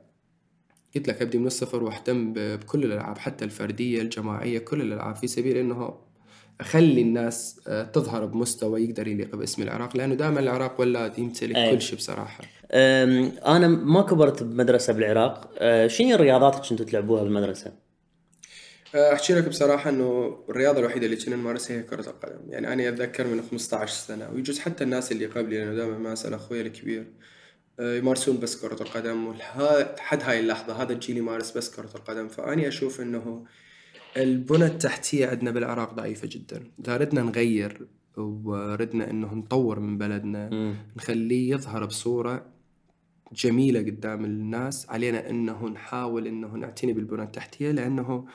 قلت 0.95 1.07
لك 1.07 1.21
أبدي 1.21 1.37
من 1.37 1.47
الصفر 1.47 1.83
واهتم 1.83 2.33
بكل 2.33 2.83
الألعاب 2.83 3.17
حتى 3.17 3.45
الفردية 3.45 4.01
الجماعية 4.01 4.59
كل 4.59 4.81
الألعاب 4.81 5.15
في 5.15 5.27
سبيل 5.27 5.57
إنه 5.57 5.97
أخلي 6.61 7.01
الناس 7.01 7.59
آه، 7.67 7.83
تظهر 7.83 8.25
بمستوى 8.25 8.83
يقدر 8.83 9.07
يليق 9.07 9.35
باسم 9.35 9.61
العراق 9.61 9.97
لأنه 9.97 10.15
دائما 10.15 10.39
العراق 10.39 10.81
ولاد 10.81 11.19
يمتلك 11.19 11.55
أي. 11.55 11.71
كل 11.71 11.81
شيء 11.81 11.97
بصراحة. 11.97 12.43
أنا 13.47 13.67
ما 13.67 14.01
كبرت 14.01 14.43
بمدرسة 14.43 14.93
بالعراق. 14.93 15.51
أه، 15.57 15.87
شنو 15.87 16.15
الرياضات 16.15 16.55
اللي 16.55 16.69
كنتوا 16.69 16.85
تلعبوها 16.85 17.23
بالمدرسة؟ 17.23 17.73
آه، 18.95 19.13
أحكي 19.13 19.33
لك 19.33 19.49
بصراحة 19.49 19.89
إنه 19.89 20.37
الرياضة 20.49 20.79
الوحيدة 20.79 21.05
اللي 21.05 21.17
كنا 21.17 21.35
نمارسها 21.35 21.77
هي 21.77 21.83
كرة 21.83 22.09
القدم. 22.09 22.49
يعني 22.49 22.73
أنا 22.73 22.89
أتذكر 22.89 23.27
من 23.27 23.41
15 23.51 23.93
سنة 23.93 24.29
ويجوز 24.33 24.59
حتى 24.59 24.83
الناس 24.83 25.11
اللي 25.11 25.25
قبلي 25.25 25.57
لأنه 25.57 25.75
دائما 25.75 25.97
ما 25.97 26.13
أسأل 26.13 26.33
أخوي 26.33 26.61
الكبير 26.61 27.05
يمارسون 27.79 28.39
بس 28.39 28.61
كرة 28.61 28.83
القدم. 28.83 29.27
ولحد 29.27 30.23
هاي 30.23 30.39
اللحظة 30.39 30.81
هذا 30.81 30.93
الجيل 30.93 31.17
يمارس 31.17 31.57
بس 31.57 31.75
كرة 31.75 31.89
القدم. 31.95 32.27
فأني 32.27 32.67
أشوف 32.67 33.01
إنه 33.01 33.45
البنى 34.17 34.65
التحتية 34.65 35.27
عندنا 35.27 35.51
بالعراق 35.51 35.93
ضعيفة 35.93 36.27
جدا 36.31 36.63
إذا 36.79 36.97
ردنا 36.97 37.21
نغير 37.21 37.87
وردنا 38.17 39.09
إنه 39.09 39.33
نطور 39.33 39.79
من 39.79 39.97
بلدنا 39.97 40.49
مم. 40.49 40.75
نخليه 40.97 41.51
يظهر 41.53 41.85
بصورة 41.85 42.45
جميلة 43.33 43.79
قدام 43.79 44.25
الناس 44.25 44.89
علينا 44.89 45.29
إنه 45.29 45.67
نحاول 45.69 46.27
إنه 46.27 46.47
نعتني 46.47 46.93
بالبنى 46.93 47.23
التحتية 47.23 47.71
لأنه 47.71 48.25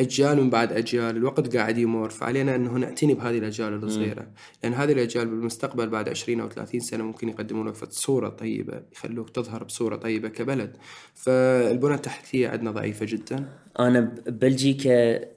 أجيال 0.00 0.40
من 0.40 0.50
بعد 0.50 0.72
أجيال 0.72 1.16
الوقت 1.16 1.56
قاعد 1.56 1.78
يمر. 1.78 2.10
فعلينا 2.10 2.56
انه 2.56 2.72
نعتني 2.72 3.14
بهذه 3.14 3.38
الأجيال 3.38 3.84
الصغيرة. 3.84 4.26
لأن 4.62 4.74
هذه 4.74 4.92
الأجيال 4.92 5.26
بالمستقبل 5.26 5.88
بعد 5.88 6.08
20 6.08 6.40
أو 6.40 6.48
30 6.48 6.80
سنة 6.80 7.04
ممكن 7.04 7.28
يقدمون 7.28 7.68
لك 7.68 7.74
صورة 7.90 8.28
طيبة 8.28 8.82
يخلوك 8.92 9.30
تظهر 9.30 9.64
بصورة 9.64 9.96
طيبة 9.96 10.28
كبلد. 10.28 10.76
فالبنى 11.14 11.94
التحتية 11.94 12.48
عندنا 12.48 12.70
ضعيفة 12.70 13.06
جدا. 13.06 13.48
أنا 13.78 14.00
ببلجيكا 14.26 15.34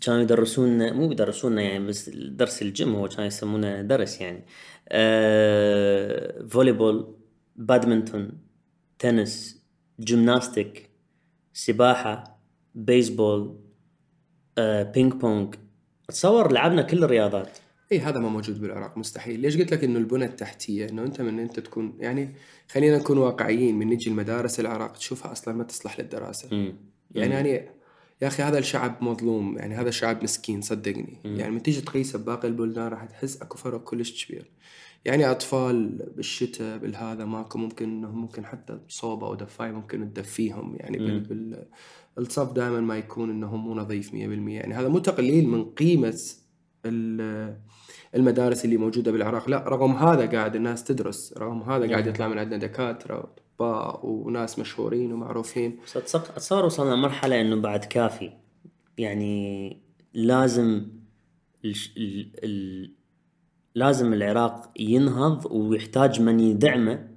كانوا 0.00 0.20
يدرسونا 0.22 0.92
مو 0.92 1.12
يدرسونا 1.12 1.62
يعني 1.62 1.86
بس 1.86 2.08
درس 2.10 2.62
الجيم 2.62 2.94
هو 2.94 3.08
كانوا 3.08 3.24
يسمونه 3.24 3.82
درس 3.82 4.20
يعني. 4.20 4.44
أه، 4.88 6.46
volleyball 6.48 7.14
badminton 7.56 8.30
تنس 8.98 9.62
gymnastic 10.00 10.90
سباحة. 11.52 12.35
بيسبول 12.76 13.56
أه، 14.58 14.82
ping 14.82 15.12
pong 15.12 15.54
اتصور 16.08 16.52
لعبنا 16.52 16.82
كل 16.82 17.04
الرياضات. 17.04 17.58
اي 17.92 17.98
هذا 17.98 18.18
ما 18.20 18.28
موجود 18.28 18.60
بالعراق 18.60 18.98
مستحيل. 18.98 19.40
ليش 19.40 19.56
قلت 19.56 19.72
لك 19.72 19.84
إنه 19.84 19.98
البنى 19.98 20.24
التحتية؟ 20.24 20.88
إنه 20.88 21.02
أنت 21.02 21.20
من 21.20 21.38
أنت 21.38 21.60
تكون 21.60 21.96
يعني 21.98 22.34
خلينا 22.68 22.98
نكون 22.98 23.18
واقعيين 23.18 23.78
من 23.78 23.86
نجي 23.86 24.10
المدارس 24.10 24.60
العراق 24.60 24.92
تشوفها 24.92 25.32
أصلا 25.32 25.54
ما 25.54 25.64
تصلح 25.64 26.00
للدراسة. 26.00 26.48
مم. 26.52 26.74
يعني 27.14 27.34
يعني 27.34 27.68
يا 28.22 28.26
أخي 28.26 28.42
هذا 28.42 28.58
الشعب 28.58 28.96
مظلوم 29.00 29.58
يعني 29.58 29.74
هذا 29.74 29.88
الشعب 29.88 30.22
مسكين 30.22 30.60
صدقني. 30.60 31.20
يعني 31.24 31.50
من 31.50 31.62
تيجي 31.62 31.80
تقيسه 31.80 32.18
بباقي 32.18 32.48
البلدان 32.48 32.88
راح 32.88 33.04
تحس 33.04 33.42
أكو 33.42 33.58
فرق 33.58 33.84
كلش 33.84 34.26
كبير. 34.26 34.50
يعني 35.04 35.30
أطفال 35.30 35.88
بالشتاء 36.16 36.78
بالهذا 36.78 37.24
ماكو 37.24 37.58
ممكن 37.58 37.84
انه 37.84 38.10
ممكن 38.10 38.46
حتى 38.46 38.78
صوبة 38.88 39.26
أو 39.26 39.34
دفاية 39.34 39.70
ممكن 39.70 40.12
تدفيهم 40.12 40.76
يعني 40.76 40.98
بال, 40.98 41.20
بال 41.20 41.66
الصف 42.18 42.52
دائما 42.52 42.80
ما 42.80 42.96
يكون 42.98 43.30
انه 43.30 43.56
مو 43.56 43.74
نظيف 43.74 44.10
100% 44.10 44.14
يعني 44.14 44.74
هذا 44.74 44.88
مو 44.88 44.98
تقليل 44.98 45.48
من 45.48 45.64
قيمة 45.64 46.18
ال- 46.86 47.56
المدارس 48.14 48.64
اللي 48.64 48.76
موجودة 48.76 49.12
بالعراق. 49.12 49.50
لا 49.50 49.68
رغم 49.68 49.92
هذا 49.92 50.26
قاعد 50.26 50.56
الناس 50.56 50.84
تدرس 50.84 51.34
رغم 51.38 51.62
هذا 51.62 51.90
قاعد 51.90 52.06
يطلع 52.06 52.28
من 52.28 52.38
عندنا 52.38 52.56
دكاترة 52.58 53.16
وأطباء 53.16 54.06
وناس 54.06 54.58
مشهورين 54.58 55.12
ومعروفين. 55.12 55.78
اتصور 55.96 56.64
وصلنا 56.64 56.96
مرحلة 56.96 57.40
إنه 57.40 57.56
بعد 57.56 57.84
كافي. 57.84 58.32
يعني 58.98 59.76
لازم 60.14 60.86
ال... 61.64 61.74
ال... 62.44 62.92
لازم 63.74 64.12
العراق 64.12 64.72
ينهض 64.80 65.46
ويحتاج 65.52 66.20
من 66.22 66.40
يدعمه 66.40 67.08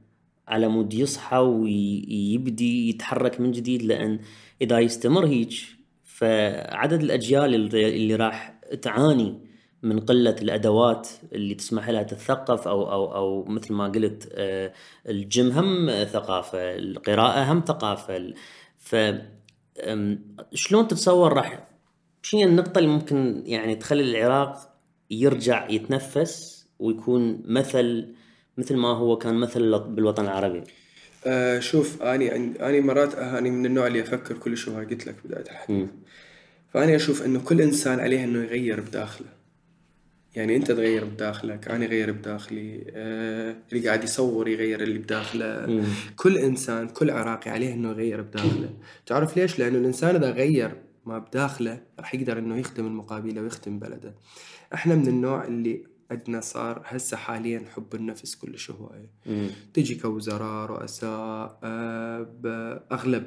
على 0.49 0.67
مود 0.67 0.93
يصحى 0.93 1.37
ويبدي 1.37 2.89
يتحرك 2.89 3.41
من 3.41 3.51
جديد 3.51 3.83
لأن 3.83 4.19
إذا 4.61 4.79
يستمر 4.79 5.25
هيك 5.25 5.53
فعدد 6.03 7.01
الأجيال 7.03 7.75
اللي 7.75 8.15
راح 8.15 8.59
تعاني 8.81 9.49
من 9.83 9.99
قلة 9.99 10.35
الأدوات 10.41 11.09
اللي 11.33 11.55
تسمح 11.55 11.89
لها 11.89 12.03
تتثقف 12.03 12.67
أو 12.67 12.91
أو 12.91 13.15
أو 13.15 13.43
مثل 13.45 13.73
ما 13.73 13.87
قلت 13.87 14.29
آه، 14.33 14.73
الجيم 15.09 15.51
هم 15.51 16.03
ثقافة، 16.03 16.75
القراءة 16.75 17.51
هم 17.51 17.63
ثقافة، 17.67 18.17
ال- 18.17 18.33
ف 18.77 18.95
شلون 20.53 20.87
تتصور 20.87 21.33
راح؟ 21.33 21.67
شنو 22.21 22.41
النقطة 22.41 22.79
اللي 22.79 22.89
ممكن 22.89 23.43
يعني 23.45 23.75
تخلي 23.75 24.03
العراق 24.03 24.57
يرجع 25.11 25.69
يتنفس 25.69 26.67
ويكون 26.79 27.41
مثل 27.45 28.13
مثل 28.59 28.75
ما 28.75 28.87
هو 28.87 29.17
كان 29.17 29.35
مثل 29.35 29.79
بالوطن 29.79 30.23
العربي؟ 30.23 30.63
آه 31.25 31.59
شوف 31.59 32.01
أني 32.01 32.35
أني 32.35 32.81
مرات 32.81 33.15
أني 33.15 33.49
من 33.51 33.65
النوع 33.65 33.87
اللي 33.87 34.01
أفكر 34.01 34.37
كل 34.37 34.57
شو 34.57 34.71
هاي 34.71 34.85
قلت 34.85 35.07
لك 35.07 35.15
بداية 35.25 35.43
الحديث. 35.43 35.89
فأني 36.73 36.95
أشوف 36.95 37.25
إنه 37.25 37.39
كل 37.39 37.61
إنسان 37.61 37.99
عليه 37.99 38.23
إنه 38.23 38.43
يغير 38.43 38.79
بداخله. 38.79 39.27
يعني 40.35 40.55
أنت 40.55 40.71
تغير 40.71 41.05
بداخلك 41.05 41.67
أنا 41.67 41.85
أغير 41.85 42.11
بداخلي 42.11 42.83
آه 42.91 43.55
اللي 43.71 43.87
قاعد 43.87 44.03
يصور 44.03 44.47
يغير 44.47 44.83
اللي 44.83 44.99
بداخله. 44.99 45.83
كل 46.15 46.37
إنسان 46.37 46.87
كل 46.87 47.09
عراقي 47.09 47.51
عليه 47.51 47.73
إنه 47.73 47.89
يغير 47.89 48.21
بداخله. 48.21 48.69
تعرف 49.05 49.37
ليش؟ 49.37 49.59
لأنه 49.59 49.77
الإنسان 49.77 50.15
إذا 50.15 50.31
غير 50.31 50.71
ما 51.05 51.17
بداخله 51.17 51.81
راح 51.99 52.15
يقدر 52.15 52.39
إنه 52.39 52.57
يخدم 52.57 52.85
المقابله 52.85 53.41
ويخدم 53.41 53.79
بلده. 53.79 54.13
إحنا 54.73 54.95
من 54.95 55.07
النوع 55.07 55.45
اللي 55.45 55.83
عندنا 56.11 56.41
صار 56.41 56.81
هسه 56.85 57.17
حاليا 57.17 57.61
حب 57.75 57.95
النفس 57.95 58.35
كلش 58.35 58.71
هوايه 58.71 59.09
مم. 59.25 59.47
تجي 59.73 59.95
كوزراء 59.95 60.65
رؤساء 60.69 61.59
آه، 61.63 62.21
بأغلب 62.41 63.23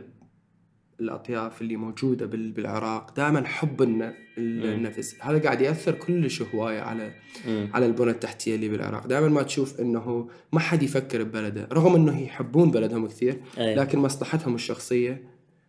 الأطياف 1.01 1.63
اللي 1.63 1.77
موجودة 1.77 2.27
بال- 2.27 2.53
بالعراق 2.53 3.15
دائما 3.17 3.45
حب 3.47 3.83
الن- 3.83 4.15
النفس 4.39 5.17
هذا 5.21 5.39
قاعد 5.43 5.61
يأثر 5.61 5.93
كلش 5.95 6.43
هواية 6.43 6.81
على 6.81 7.15
مم. 7.49 7.69
على 7.75 7.87
البنى 7.87 8.11
التحتية 8.11 8.55
اللي 8.55 8.69
بالعراق 8.69 9.07
دائما 9.07 9.29
ما 9.29 9.43
تشوف 9.43 9.81
إنه 9.81 10.29
ما 10.53 10.61
حد 10.61 10.83
يفكر 10.83 11.23
ببلده 11.23 11.69
رغم 11.73 11.95
إنه 11.95 12.21
يحبون 12.23 12.71
بلدهم 12.71 13.07
كثير 13.07 13.41
أي. 13.59 13.75
لكن 13.75 13.99
مصلحتهم 13.99 14.55
الشخصية 14.55 15.23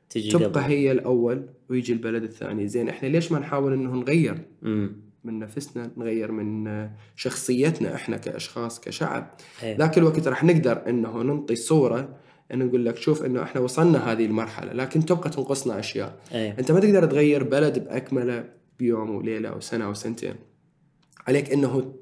تجي 0.10 0.29
تبقى 0.32 0.46
قبل 0.50 0.60
هي 0.60 0.91
الأول 0.91 1.50
ويجي 1.70 1.93
البلد 1.93 2.24
الثاني 2.24 2.67
زين 2.67 2.89
إحنا 2.89 3.08
ليش 3.08 3.32
ما 3.32 3.39
نحاول 3.39 3.74
إنه 3.74 3.91
نغير 3.96 4.38
مم. 4.62 4.96
من 5.24 5.39
نفسنا 5.39 5.92
نغير 5.98 6.32
من 6.32 6.89
شخصيتنا 7.15 7.96
إحنا 7.96 8.18
كأشخاص 8.18 8.80
كشعب. 8.80 9.32
ذاك 9.63 9.98
الوقت 9.98 10.27
راح 10.27 10.44
نقدر 10.44 10.89
إنه 10.89 11.24
ننطي 11.24 11.56
صورة 11.56 12.15
انه 12.53 12.65
نقول 12.65 12.86
لك 12.86 12.98
شوف 12.98 13.25
إنه 13.25 13.44
إحنا 13.44 13.62
وصلنا 13.62 14.12
هذه 14.12 14.25
المرحلة 14.25 14.74
لكن 14.74 15.06
تبقى 15.06 15.30
تنقصنا 15.30 15.80
أشياء. 15.80 16.20
أي. 16.34 16.51
أنت 16.60 16.72
ما 16.72 16.80
تقدر 16.80 17.06
تغير 17.06 17.44
بلد 17.44 17.80
باكمله 17.84 18.50
بيوم 18.80 19.15
وليلة 19.15 19.50
أو 19.50 19.60
سنه 19.60 19.86
أو 19.86 19.94
سنتين 19.94 20.36
عليك 21.27 21.51
إنه 21.51 21.94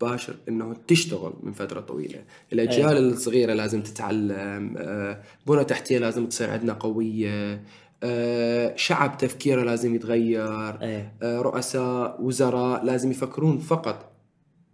تباشر 0.00 0.36
إنه 0.48 0.76
تشتغل 0.88 1.32
من 1.42 1.52
فترة 1.52 1.80
طويلة. 1.80 2.24
الأجيال 2.52 2.96
الصغيرة 3.12 3.52
لازم 3.52 3.82
تتعلم 3.82 4.74
آه، 4.78 5.22
بنى 5.46 5.64
تحتية 5.64 5.98
لازم 5.98 6.26
تصير 6.26 6.50
عندنا 6.50 6.72
قوية. 6.72 7.62
آه، 8.02 8.76
شعب 8.76 9.16
تفكيره 9.18 9.62
لازم 9.62 9.94
يتغير 9.94 10.82
أي. 10.82 11.08
آه، 11.22 11.40
رؤساء 11.40 12.22
وزراء 12.22 12.84
لازم 12.84 13.10
يفكرون 13.10 13.58
فقط 13.58 14.12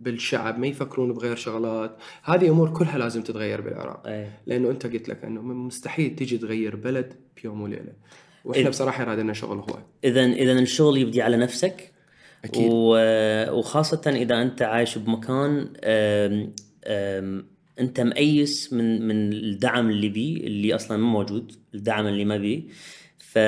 بالشعب 0.01 0.59
ما 0.59 0.67
يفكرون 0.67 1.13
بغير 1.13 1.37
شغلات 1.37 1.97
هذه 2.23 2.49
أمور 2.49 2.73
كلها 2.73 2.99
لازم 2.99 3.23
تتغير 3.23 3.61
بالعراق 3.61 4.07
أي. 4.07 4.29
لأنه 4.47 4.71
أنت 4.71 4.87
قلت 4.87 5.09
لك 5.09 5.25
إنه 5.25 5.43
مستحيل 5.43 6.17
تجي 6.17 6.39
تغير 6.39 6.77
بلد 6.77 7.15
بيوم 7.43 7.63
وليلة 7.63 7.93
وإحنا 8.45 8.69
بصراحة 8.71 9.03
يراد 9.03 9.19
لنا 9.19 9.33
شغل 9.33 9.59
هو 9.59 9.79
اذا 10.05 10.25
اذا 10.25 10.53
الشغل 10.53 10.99
يبدي 10.99 11.23
على 11.23 11.37
نفسك 11.37 11.93
أكيد. 12.45 12.69
و... 12.73 12.97
وخاصة 13.59 14.03
إذا 14.07 14.43
أنت 14.43 14.63
عايش 14.63 14.99
بمكان 14.99 15.73
أم... 15.85 16.53
أم... 16.87 17.47
أنت 17.81 18.01
مأيس 18.01 18.73
من 18.73 19.09
من 19.09 19.33
الدعم 19.33 19.91
اللي 19.91 20.09
بيه 20.09 20.37
اللي 20.37 20.75
أصلا 20.75 20.97
مو 20.97 21.07
موجود 21.07 21.53
الدعم 21.75 22.07
اللي 22.07 22.25
ما 22.25 22.37
بيه 22.37 22.63
ف... 23.35 23.39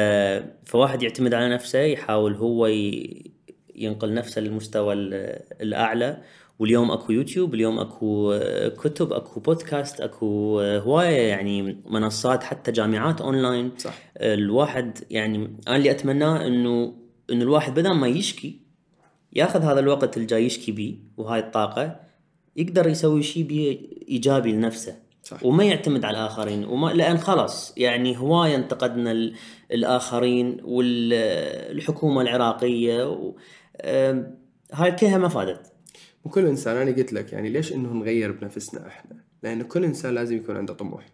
فواحد 0.65 1.03
يعتمد 1.03 1.35
على 1.35 1.49
نفسه 1.49 1.79
يحاول 1.79 2.35
هو 2.35 2.67
ي... 2.67 3.33
ينقل 3.75 4.15
نفسه 4.15 4.41
للمستوى 4.41 4.95
ال- 4.95 5.41
الأعلى. 5.61 6.23
واليوم 6.59 6.91
أكو 6.91 7.13
يوتيوب 7.13 7.55
اليوم 7.55 7.79
أكو 7.79 8.33
آه، 8.33 8.69
كتب 8.69 9.13
أكو 9.13 9.41
بودكاست 9.41 10.01
أكو 10.01 10.61
آه، 10.61 10.79
هواية 10.81 11.29
يعني 11.29 11.77
منصات 11.87 12.43
حتى 12.43 12.73
جامعات 12.73 13.21
أونلاين. 13.21 13.71
صح. 13.79 13.95
الواحد 14.17 14.99
يعني 15.11 15.57
أنا 15.69 15.77
اللي 15.77 15.91
أتمناه 15.91 16.47
إنه 16.47 16.95
إنه 17.31 17.43
الواحد 17.45 17.75
بدل 17.75 17.91
ما 17.95 18.09
يشكي 18.09 18.61
ياخذ 19.33 19.63
هذا 19.63 19.81
الوقت 19.81 20.17
اللي 20.17 20.27
جاي 20.27 20.47
يشكي 20.47 20.73
بيه 20.73 20.95
وهاي 21.17 21.41
الطاقة 21.41 22.01
يقدر 22.57 22.89
يسوي 22.89 23.23
شيء 23.23 23.43
بيه 23.45 23.79
إيجابي 24.09 24.53
لنفسه. 24.53 24.97
صح. 25.27 25.45
وما 25.45 25.65
يعتمد 25.65 26.05
على 26.05 26.19
الآخرين 26.19 26.65
وما 26.65 26.87
لأن 26.93 27.19
خلاص 27.19 27.75
يعني 27.77 28.19
هواية 28.19 28.55
انتقدنا 28.57 29.13
ال- 29.13 29.35
الآخرين 29.73 30.57
والحكومة 30.65 32.21
العراقية 32.23 33.11
و... 33.11 33.35
آم، 33.81 34.35
هاي 34.73 34.93
كلها 34.93 35.19
ما 35.19 35.29
فادت 35.29 35.73
وكل 36.25 36.47
إنسان 36.47 36.77
أنا 36.77 36.91
قلت 36.97 37.13
لك 37.13 37.33
يعني 37.33 37.49
ليش 37.49 37.73
انه 37.73 37.93
نغير 37.93 38.33
بنفسنا 38.33 38.87
إحنا؟ 38.87 39.17
لأن 39.43 39.63
كل 39.63 39.85
إنسان 39.85 40.15
لازم 40.15 40.37
يكون 40.37 40.57
عنده 40.57 40.75
طموح. 40.75 41.07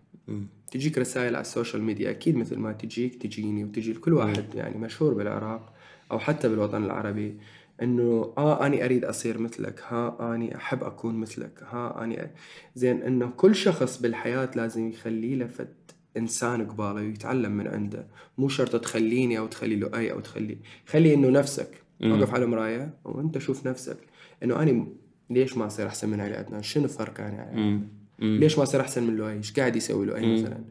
تجيك 0.71 0.99
رسائل 0.99 1.35
على 1.35 1.40
ال 1.42 1.48
social 1.48 1.82
media 1.82 2.11
أكيد 2.11 2.37
مثل 2.37 2.59
ما 2.59 2.73
تجيك 2.73 3.23
تجيني 3.23 3.64
وتجي 3.64 3.92
لكل 3.92 4.12
واحد 4.12 4.54
يعني 4.54 4.78
مشهور 4.78 5.14
بالعراق 5.14 5.73
أو 6.11 6.19
حتى 6.19 6.49
بالوطن 6.49 6.85
العربي 6.85 7.37
إنه 7.82 8.32
آه 8.38 8.66
أني 8.66 8.84
أريد 8.84 9.04
أصير 9.04 9.38
مثلك، 9.38 9.82
ها 9.88 10.34
أني 10.34 10.56
أحب 10.56 10.84
أكون 10.84 11.14
مثلك، 11.14 11.62
ها 11.70 12.04
أني 12.04 12.22
أ... 12.22 12.30
زين 12.74 13.02
إنه 13.02 13.30
كل 13.36 13.54
شخص 13.54 14.00
بالحياة 14.00 14.50
لازم 14.56 14.88
يخلي 14.88 15.34
له 15.34 15.46
فد 15.46 15.74
إنسان 16.16 16.66
قباله 16.66 16.94
ويتعلم 16.94 17.52
من 17.52 17.68
عنده، 17.68 18.06
مو 18.38 18.48
شرط 18.48 18.76
تخليني 18.76 19.38
أو 19.38 19.46
تخلي 19.46 19.76
له 19.76 19.90
أي 19.94 20.12
أو 20.12 20.20
تخلي، 20.20 20.58
خلي 20.86 21.14
إنه 21.14 21.28
نفسك. 21.28 21.83
وقف 22.04 22.35
على 22.35 22.46
مراية 22.46 22.94
وأنت 23.04 23.38
شوف 23.38 23.66
نفسك. 23.66 23.96
إنه 24.42 24.62
أني 24.62 24.87
ليش 25.30 25.57
ما 25.57 25.66
أصير 25.66 25.87
أحسن 25.87 26.09
من 26.09 26.20
علي 26.20 26.37
عدنان؟ 26.37 26.62
شنو 26.62 26.88
فرق 26.88 27.20
يعني؟ 27.20 27.38
عن 27.38 27.48
علي 27.48 27.62
عدنان؟ 27.62 27.88
ليش 28.18 28.59
ما 28.59 28.62
أصير 28.62 28.80
أحسن 28.80 29.02
من 29.02 29.16
لؤي؟ 29.16 29.33
إيش 29.33 29.52
قاعد 29.52 29.76
يسوي 29.76 30.07
لؤي 30.07 30.42
مثلا؟ 30.42 30.64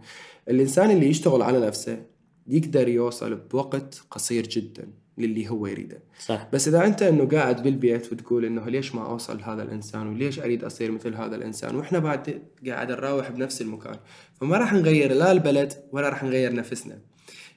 الإنسان 0.50 0.92
اللي 0.92 1.08
يشتغل 1.08 1.42
على 1.42 1.68
نفسه 1.68 2.06
يقدر 2.48 2.88
يوصل 2.88 3.36
بوقت 3.36 4.04
قصير 4.12 4.48
جدا. 4.48 4.88
للي 5.18 5.50
هو 5.50 5.68
يريده. 5.68 6.00
صح. 6.20 6.48
بس 6.54 6.68
إذا 6.68 6.86
أنت 6.86 7.02
إنه 7.02 7.26
قاعد 7.26 7.64
بالبيت 7.64 8.14
وتقول 8.14 8.46
إنه 8.46 8.70
ليش 8.70 8.96
ما 8.96 9.06
أوصل 9.06 9.38
لهذا 9.38 9.64
الإنسان 9.64 10.08
وليش 10.08 10.40
أريد 10.40 10.64
أصير 10.64 10.92
مثل 10.92 11.16
هذا 11.16 11.36
الإنسان 11.36 11.76
وإحنا 11.76 12.00
بعد 12.00 12.42
قاعد 12.68 12.92
نراوح 12.92 13.32
بنفس 13.32 13.62
المكان 13.62 13.96
فما 14.42 14.58
راح 14.58 14.74
نغير 14.74 15.14
لا 15.14 15.32
البلد 15.32 15.74
ولا 15.92 16.10
راح 16.10 16.24
نغير 16.24 16.54
نفسنا. 16.54 17.00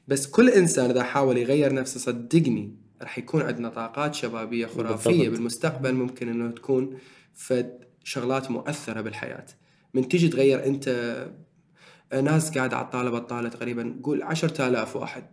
بس 0.09 0.27
كل 0.27 0.49
إنسان 0.49 0.91
إذا 0.91 1.03
حاول 1.03 1.39
يغير 1.39 1.75
نفسه 1.75 2.01
صدقني 2.01 2.75
راح 3.03 3.19
يكون 3.19 3.43
عندنا 3.43 3.69
طاقات 3.69 4.15
شبابية 4.15 4.67
خرافية 4.67 5.11
بالضبط. 5.11 5.31
بالمستقبل 5.31 5.95
ممكن 5.95 6.29
إنه 6.29 6.51
تكون 6.51 6.99
فد 7.35 7.85
شغلات 8.05 8.51
مؤثرة 8.51 9.01
بالحياة. 9.01 9.47
من 9.95 10.09
تيجي 10.09 10.29
تغير 10.29 10.67
أنت 10.67 10.89
ناس 12.21 12.59
قاعدة 12.59 12.77
على 12.77 12.85
الطاولة 12.85 13.11
بطاله 13.11 13.49
تقريبا 13.49 13.95
قول 14.03 14.23
10000 14.23 14.97
واحد. 14.97 15.25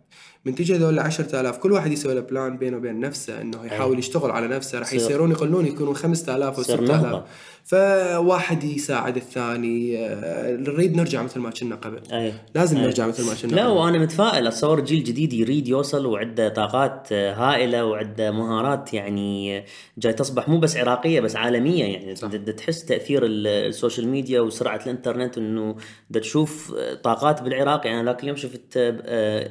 من 0.44 0.54
تيجي 0.54 0.76
هذول 0.76 0.94
ال 0.94 0.98
10000 0.98 1.56
كل 1.58 1.72
واحد 1.72 1.92
يسوي 1.92 2.14
له 2.14 2.20
بلان 2.20 2.56
بينه 2.56 2.76
وبين 2.76 3.00
نفسه 3.00 3.40
إنه 3.40 3.64
يحاول 3.66 3.98
يشتغل 3.98 4.30
على 4.30 4.48
نفسه 4.48 4.78
راح 4.78 4.86
يصير- 4.86 5.00
يصيرون 5.00 5.30
يقلون 5.30 5.66
يكونون 5.66 5.94
5000 5.96 6.58
و 6.58 6.60
يصير 6.60 6.76
6000 6.76 7.02
نهضة. 7.02 7.24
فواحد 7.64 8.64
يساعد 8.64 9.16
الثاني 9.16 10.06
آه، 10.06 10.56
نريد 10.56 10.96
نرجع 10.96 11.22
مثل 11.22 11.40
ما 11.40 11.50
كنا 11.50 11.76
قبل 11.76 12.00
أي 12.12 12.32
لازم 12.54 12.76
أي. 12.76 12.82
نرجع 12.82 13.06
مثل 13.06 13.26
ما 13.26 13.34
كنا 13.42 13.56
لا 13.56 13.64
قبل. 13.66 13.72
وأنا 13.76 13.98
متفائل 13.98 14.46
اتصور 14.46 14.78
الجيل 14.78 14.98
الجديد 14.98 15.32
يريد 15.32 15.68
يوصل 15.68 16.06
وعنده 16.06 16.48
طاقات 16.48 17.08
آه، 17.12 17.34
هائلة 17.34 17.84
وعنده 17.84 18.30
مهارات 18.30 18.94
يعني 18.94 19.58
آه، 19.58 19.64
جاي 19.98 20.12
تصبح 20.12 20.48
مو 20.48 20.58
بس 20.58 20.76
عراقية 20.76 21.20
بس 21.20 21.36
عالمية 21.36 21.84
يعني 21.84 22.14
صح. 22.16 22.28
تحس 22.56 22.84
تأثير 22.84 23.24
ال- 23.26 23.46
ال 23.46 23.55
social 23.55 24.08
media 24.08 24.40
وسرعة 24.40 24.80
الإنترنت 24.86 25.38
إنه 25.38 25.76
تشوف 26.12 26.74
طاقات 27.02 27.42
بالعراق 27.42 27.86
يعني 27.86 28.04
ذاك 28.06 28.22
اليوم 28.22 28.36
شفت 28.36 28.78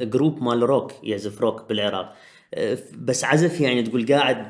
group 0.02 0.44
مال 0.44 0.64
روك 0.64 0.92
يعزف 1.04 1.42
روك 1.42 1.70
بالعراق 1.70 2.14
بس 2.98 3.24
عزف 3.24 3.62
يعني 3.62 3.84
تقول 3.84 4.06
قاعد 4.14 4.50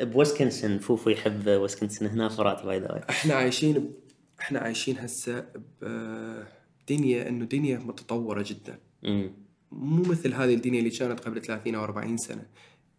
بويسكنسن 0.00 0.78
فوفو 0.78 1.10
يحب 1.10 1.48
ويسكنسن 1.48 2.06
هنا 2.06 2.28
فراتي 2.28 2.64
باي 2.64 2.80
ذا 2.80 3.04
إحنا 3.10 3.34
عايشين 3.34 3.78
ب... 3.78 3.90
إحنا 4.40 4.58
عايشين 4.58 4.98
هسه 4.98 5.46
بدنيا 5.82 7.28
إنه 7.28 7.44
دنيا 7.44 7.78
متطورة 7.78 8.44
جدا. 8.46 8.78
مو 9.72 10.02
مثل 10.02 10.34
هذه 10.34 10.54
الدنيا 10.54 10.78
اللي 10.78 10.90
كانت 10.90 11.20
قبل 11.20 11.40
30 11.40 11.74
أو 11.74 11.84
40 11.84 12.16
سنة. 12.16 12.46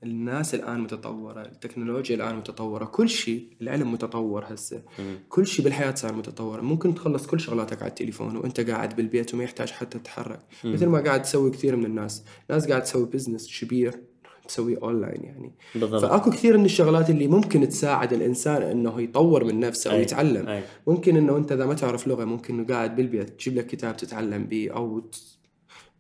الناس 0.03 0.55
الآن 0.55 0.79
متطورة 0.79 1.41
التكنولوجيا 1.41 2.15
الآن 2.15 2.36
متطورة 2.36 2.86
كل 2.86 3.10
شيء 3.10 3.47
العلم 3.62 3.91
متطور 3.91 4.45
هسه. 4.53 4.81
كل 5.29 5.47
شيء 5.47 5.65
بالحياة 5.65 5.95
صار 5.95 6.15
متطور. 6.15 6.62
ممكن 6.62 6.95
تخلص 6.95 7.27
كل 7.27 7.39
شغلاتك 7.39 7.81
على 7.81 7.89
التليفون 7.89 8.38
وأنت 8.38 8.60
قاعد 8.60 8.95
بالبيت 8.95 9.34
وما 9.34 9.43
يحتاج 9.43 9.71
حتى 9.71 9.99
تتحرك. 9.99 10.39
مثل 10.63 10.86
ما 10.86 10.99
قاعد 10.99 11.21
تسوي 11.21 11.51
كثير 11.51 11.75
من 11.75 11.86
الناس. 11.86 12.23
ناس 12.49 12.67
قاعد 12.67 12.84
تسوي 12.84 13.05
business 13.05 13.60
كبير. 13.62 14.01
تسوي 14.47 14.77
أونلاين 14.77 15.23
يعني 15.23 15.51
بالضبط 15.75 16.01
فأكو 16.01 16.31
كثير 16.31 16.58
من 16.58 16.65
الشغلات 16.65 17.10
اللي 17.10 17.27
ممكن 17.27 17.69
تساعد 17.69 18.13
الإنسان 18.13 18.62
إنه 18.62 19.01
يطور 19.01 19.43
من 19.43 19.60
نفسه 19.60 19.91
أي. 19.91 19.97
ويتعلم 19.97 20.47
أي. 20.47 20.63
ممكن 20.88 21.17
إنه 21.17 21.38
أنت 21.38 21.51
إذا 21.51 21.65
ما 21.65 21.73
تعرف 21.73 22.08
لغة 22.08 22.25
ممكن 22.25 22.60
إنه 22.60 22.67
قاعد 22.67 22.95
بالبيت 22.95 23.29
تجيب 23.29 23.55
لك 23.55 23.67
كتاب 23.67 23.97
تتعلم 23.97 24.43
به 24.43 24.69
أو 24.71 25.01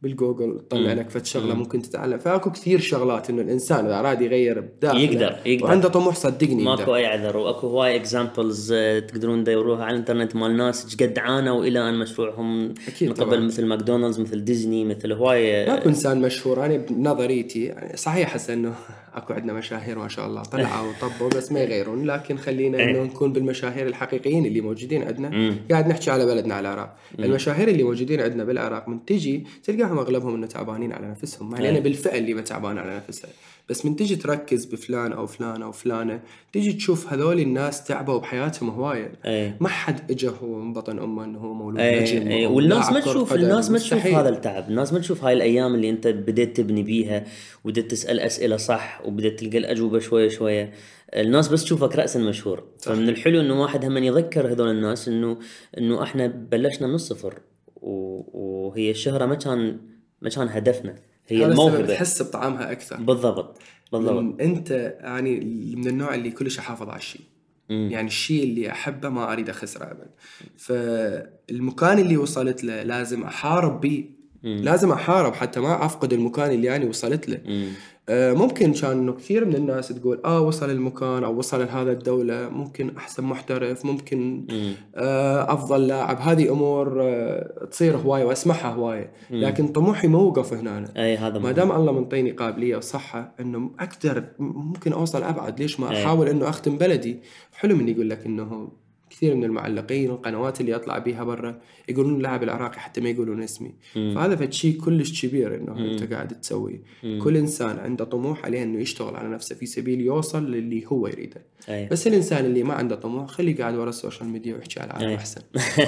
بالجوجل 0.09 0.59
تطلع 0.69 0.93
لك 0.93 1.09
فد 1.09 1.25
شغلة 1.25 1.53
ممكن 1.55 1.81
تتعلم. 1.81 2.17
فأكو 2.17 2.51
كثير 2.51 2.79
شغلات 2.79 3.29
إنه 3.29 3.41
الإنسان 3.41 3.85
إذا 3.85 3.99
اراد 3.99 4.21
يغير 4.21 4.59
بداخله. 4.59 4.99
يقدر- 5.01 5.35
يقدر. 5.45 5.65
وعنده 5.65 5.89
طموح 5.89 6.15
صدقني 6.15 6.63
ماكو 6.63 6.95
أي 6.95 7.05
عذر. 7.05 7.37
وأكو 7.37 7.67
هواي 7.67 7.95
examples 7.95 8.73
تقدرون 9.07 9.43
تدوروها 9.43 9.83
على 9.83 9.93
الإنترنت 9.93 10.35
مال 10.35 10.57
ناس 10.57 10.85
إيش 10.85 10.95
قد 10.95 11.19
عانوا 11.19 11.65
إلى 11.65 11.89
أن 11.89 11.99
مشروعهم 11.99 12.73
أكيد 12.87 13.09
من 13.09 13.13
قبل 13.15 13.25
طبعاً. 13.31 13.39
مثل 13.39 13.65
ماكدونالدز 13.65 14.19
مثل 14.19 14.43
ديزني 14.45 14.85
مثل 14.85 15.11
هواي 15.11 15.65
ماكو 15.65 15.89
انسان 15.89 16.21
مشهور. 16.21 16.65
أنا 16.65 16.77
بنظريتي 16.77 17.63
يعني 17.65 17.97
صحيح 17.97 18.35
هسه 18.35 18.53
إنه 18.53 18.73
أكو 19.15 19.33
عندنا 19.33 19.53
مشاهير 19.53 19.99
ما 19.99 20.07
شاء 20.07 20.27
الله 20.27 20.41
طلعوا 20.43 20.89
وطبوا 20.89 21.29
بس 21.29 21.51
ما 21.51 21.59
يغيرون 21.59 22.05
لكن 22.05 22.37
خلينا 22.37 22.77
إيه. 22.77 22.89
إنه 22.89 23.03
نكون 23.03 23.33
بالمشاهير 23.33 23.87
الحقيقيين 23.87 24.45
اللي 24.45 24.61
موجودين 24.61 25.03
عندنا. 25.03 25.55
قاعد 25.71 25.87
نحكي 25.87 26.11
على 26.11 26.25
بلدنا 26.25 26.55
على 26.55 26.73
العراق 26.73 26.95
المشاهير 27.19 27.67
اللي 27.67 27.83
موجودين 27.83 28.21
عندنا 28.21 28.43
بالعراق 28.43 28.89
من 28.89 29.05
تجي 29.05 29.43
تلقاهم 29.63 29.97
أغلبهم 29.97 30.35
إنه 30.35 30.47
تعبانين 30.47 30.93
على 30.93 31.07
نفسهم 31.07 31.49
ما 31.49 31.57
علينا 31.57 31.77
إيه. 31.77 31.83
بالفئه 31.83 32.17
اللي 32.17 32.33
ما 32.33 32.41
تعبانه 32.41 32.81
على 32.81 32.95
نفسها 32.95 33.29
بس 33.69 33.85
من 33.85 33.95
تجي 33.95 34.15
تركز 34.15 34.65
بفلان 34.65 35.11
أو 35.13 35.27
فلان 35.27 35.61
أو 35.61 35.71
فلانة 35.71 36.19
تجي 36.53 36.73
تشوف 36.73 37.13
هذول 37.13 37.39
الناس 37.39 37.83
تعبوا 37.83 38.19
بحياتهم 38.19 38.69
هواية 38.69 39.11
اي 39.25 39.53
ما 39.59 39.69
حد 39.69 40.11
اجى 40.11 40.31
هو 40.43 40.59
من 40.59 40.73
بطن 40.73 40.99
أمه 40.99 41.23
إنه 41.23 41.39
هو 41.39 41.53
مولود 41.53 41.79
أو 41.79 41.85
إيه، 41.85 42.47
والناس 42.47 42.91
ما 42.91 42.99
تشوف. 42.99 43.33
الناس 43.33 43.71
ما 43.71 43.77
تشوف. 43.77 44.07
هذا 44.07 44.29
التعب 44.29 44.69
الناس 44.69 44.93
ما 44.93 44.99
تشوف 44.99 45.23
هاي 45.23 45.33
الأيام 45.33 45.75
اللي 45.75 45.89
أنت 45.89 46.07
بديت 46.07 46.57
تبني 46.57 46.83
بيها 46.83 47.25
وبديت 47.65 47.91
تسأل 47.91 48.19
أسئلة 48.19 48.57
صح 48.57 49.01
وبديت 49.07 49.39
تلقى 49.39 49.57
الأجوبة 49.57 49.99
شوية 49.99 50.29
شوية. 50.29 50.71
الناس 51.15 51.47
بس 51.47 51.63
تشوفك 51.63 51.95
راس 51.95 52.17
مشهور. 52.17 52.63
فمن 52.79 53.09
الحلو 53.09 53.41
إنه 53.41 53.61
واحد 53.61 53.85
هم 53.85 53.97
يذكر 53.97 54.51
هذول 54.51 54.69
الناس 54.69 55.07
انه 55.07 55.37
إنه 55.77 56.03
إحنا 56.03 56.27
بلشنا 56.27 56.87
من 56.87 56.95
الصفر. 56.95 57.39
وهي 57.81 58.91
الشهرة 58.91 59.25
ما 59.25 59.35
كان 59.35 59.77
ما 60.21 60.29
كان 60.29 60.47
هدفنا. 60.47 60.95
هي 61.27 61.45
الموهبة. 61.45 61.87
تحس 61.87 62.21
بطعمها 62.21 62.71
أكثر. 62.71 62.95
بالضبط. 62.95 63.57
بالضبط. 63.91 64.21
من 64.21 64.41
أنت 64.41 64.71
يعني 65.01 65.39
من 65.75 65.87
النوع 65.87 66.15
اللي 66.15 66.31
كلش 66.31 66.59
أحافظ 66.59 66.89
على 66.89 66.99
الشيء. 66.99 67.21
مم. 67.69 67.89
يعني 67.91 68.07
الشيء 68.07 68.43
اللي 68.43 68.71
أحبه 68.71 69.09
ما 69.09 69.31
أريد 69.31 69.49
أخسره 69.49 69.83
ابد 69.83 70.09
فالمكان 70.57 71.99
اللي 71.99 72.17
وصلت 72.17 72.63
له 72.63 72.83
لازم 72.83 73.23
أحارب 73.23 73.81
به 73.81 74.05
لازم 74.43 74.91
أحارب 74.91 75.33
حتى 75.33 75.59
ما 75.59 75.85
أفقد 75.85 76.13
المكان 76.13 76.51
اللي 76.51 76.75
أنا 76.75 76.85
وصلت 76.85 77.29
له. 77.29 77.41
مم. 77.45 77.69
آه، 78.09 78.33
ممكن 78.33 78.73
كان 78.73 78.91
إنه 78.91 79.13
كثير 79.13 79.45
من 79.45 79.55
الناس 79.55 79.87
تقول 79.87 80.21
آه 80.25 80.41
وصل 80.41 80.69
المكان 80.69 81.23
أو 81.23 81.37
وصل 81.37 81.59
لهذا 81.59 81.91
الدولة 81.91 82.49
ممكن 82.49 82.95
أحسن 82.97 83.23
محترف 83.23 83.85
ممكن 83.85 84.45
مم. 84.51 84.73
آه، 84.95 85.53
أفضل 85.53 85.87
لاعب. 85.87 86.17
هذه 86.19 86.51
أمور 86.51 87.01
آه، 87.03 87.65
تصير 87.71 87.97
هواية 87.97 88.23
وأسمعها 88.25 88.73
هواية. 88.73 89.11
لكن 89.29 89.67
طموحي 89.67 90.07
ما 90.07 90.17
وقف 90.19 90.53
هنا. 90.53 90.85
إي 90.97 91.17
هذا 91.17 91.39
ما. 91.39 91.51
دام 91.51 91.71
الله 91.71 91.91
منطيني 91.91 92.31
قابلية 92.31 92.77
وصحة 92.77 93.35
إنه 93.39 93.71
أقدر 93.79 94.23
ممكن 94.39 94.93
أوصل 94.93 95.23
أبعد. 95.23 95.59
ليش 95.61 95.79
ما. 95.79 95.87
أحاول 96.03 96.27
إنه 96.27 96.49
أختم 96.49 96.77
بلدي. 96.77 97.19
حلو 97.53 97.75
من 97.75 97.89
يقول 97.89 98.09
لك 98.09 98.25
إنه 98.25 98.67
كثير 99.15 99.35
من 99.35 99.43
المعلقين 99.43 100.11
والقنوات 100.11 100.61
اللي 100.61 100.75
اطلع 100.75 100.97
بيها 100.97 101.23
برا 101.23 101.61
يقولون 101.89 102.15
اللاعب 102.15 102.43
العراقي 102.43 102.79
حتى 102.79 103.01
ما 103.01 103.09
يقولون 103.09 103.43
اسمي. 103.43 103.73
فهذا 103.93 104.35
فد 104.35 104.53
شيء 104.53 104.81
كلش 104.81 105.25
كبير 105.25 105.55
إنه 105.55 105.91
أنت 105.91 106.13
قاعد 106.13 106.41
تسويه 106.41 106.81
كل 107.23 107.37
إنسان 107.37 107.79
عنده 107.79 108.05
طموح 108.05 108.45
عليه 108.45 108.63
إنه 108.63 108.79
يشتغل 108.79 109.15
على 109.15 109.29
نفسه 109.29 109.55
في 109.55 109.65
سبيل 109.65 110.01
يوصل 110.01 110.51
للي 110.51 110.83
هو 110.87 111.07
يريده. 111.07 111.45
أي. 111.69 111.87
بس 111.87 112.07
الإنسان 112.07 112.45
اللي 112.45 112.63
ما 112.63 112.73
عنده 112.73 112.95
طموح 112.95 113.27
خليه 113.27 113.57
قاعد 113.57 113.75
ورا 113.75 113.89
ال 113.89 113.95
social 113.95 114.29
media 114.29 114.55
ويحكي 114.55 114.79
على 114.79 114.91
العالم 114.91 115.07
أي. 115.07 115.15
أحسن. 115.15 115.41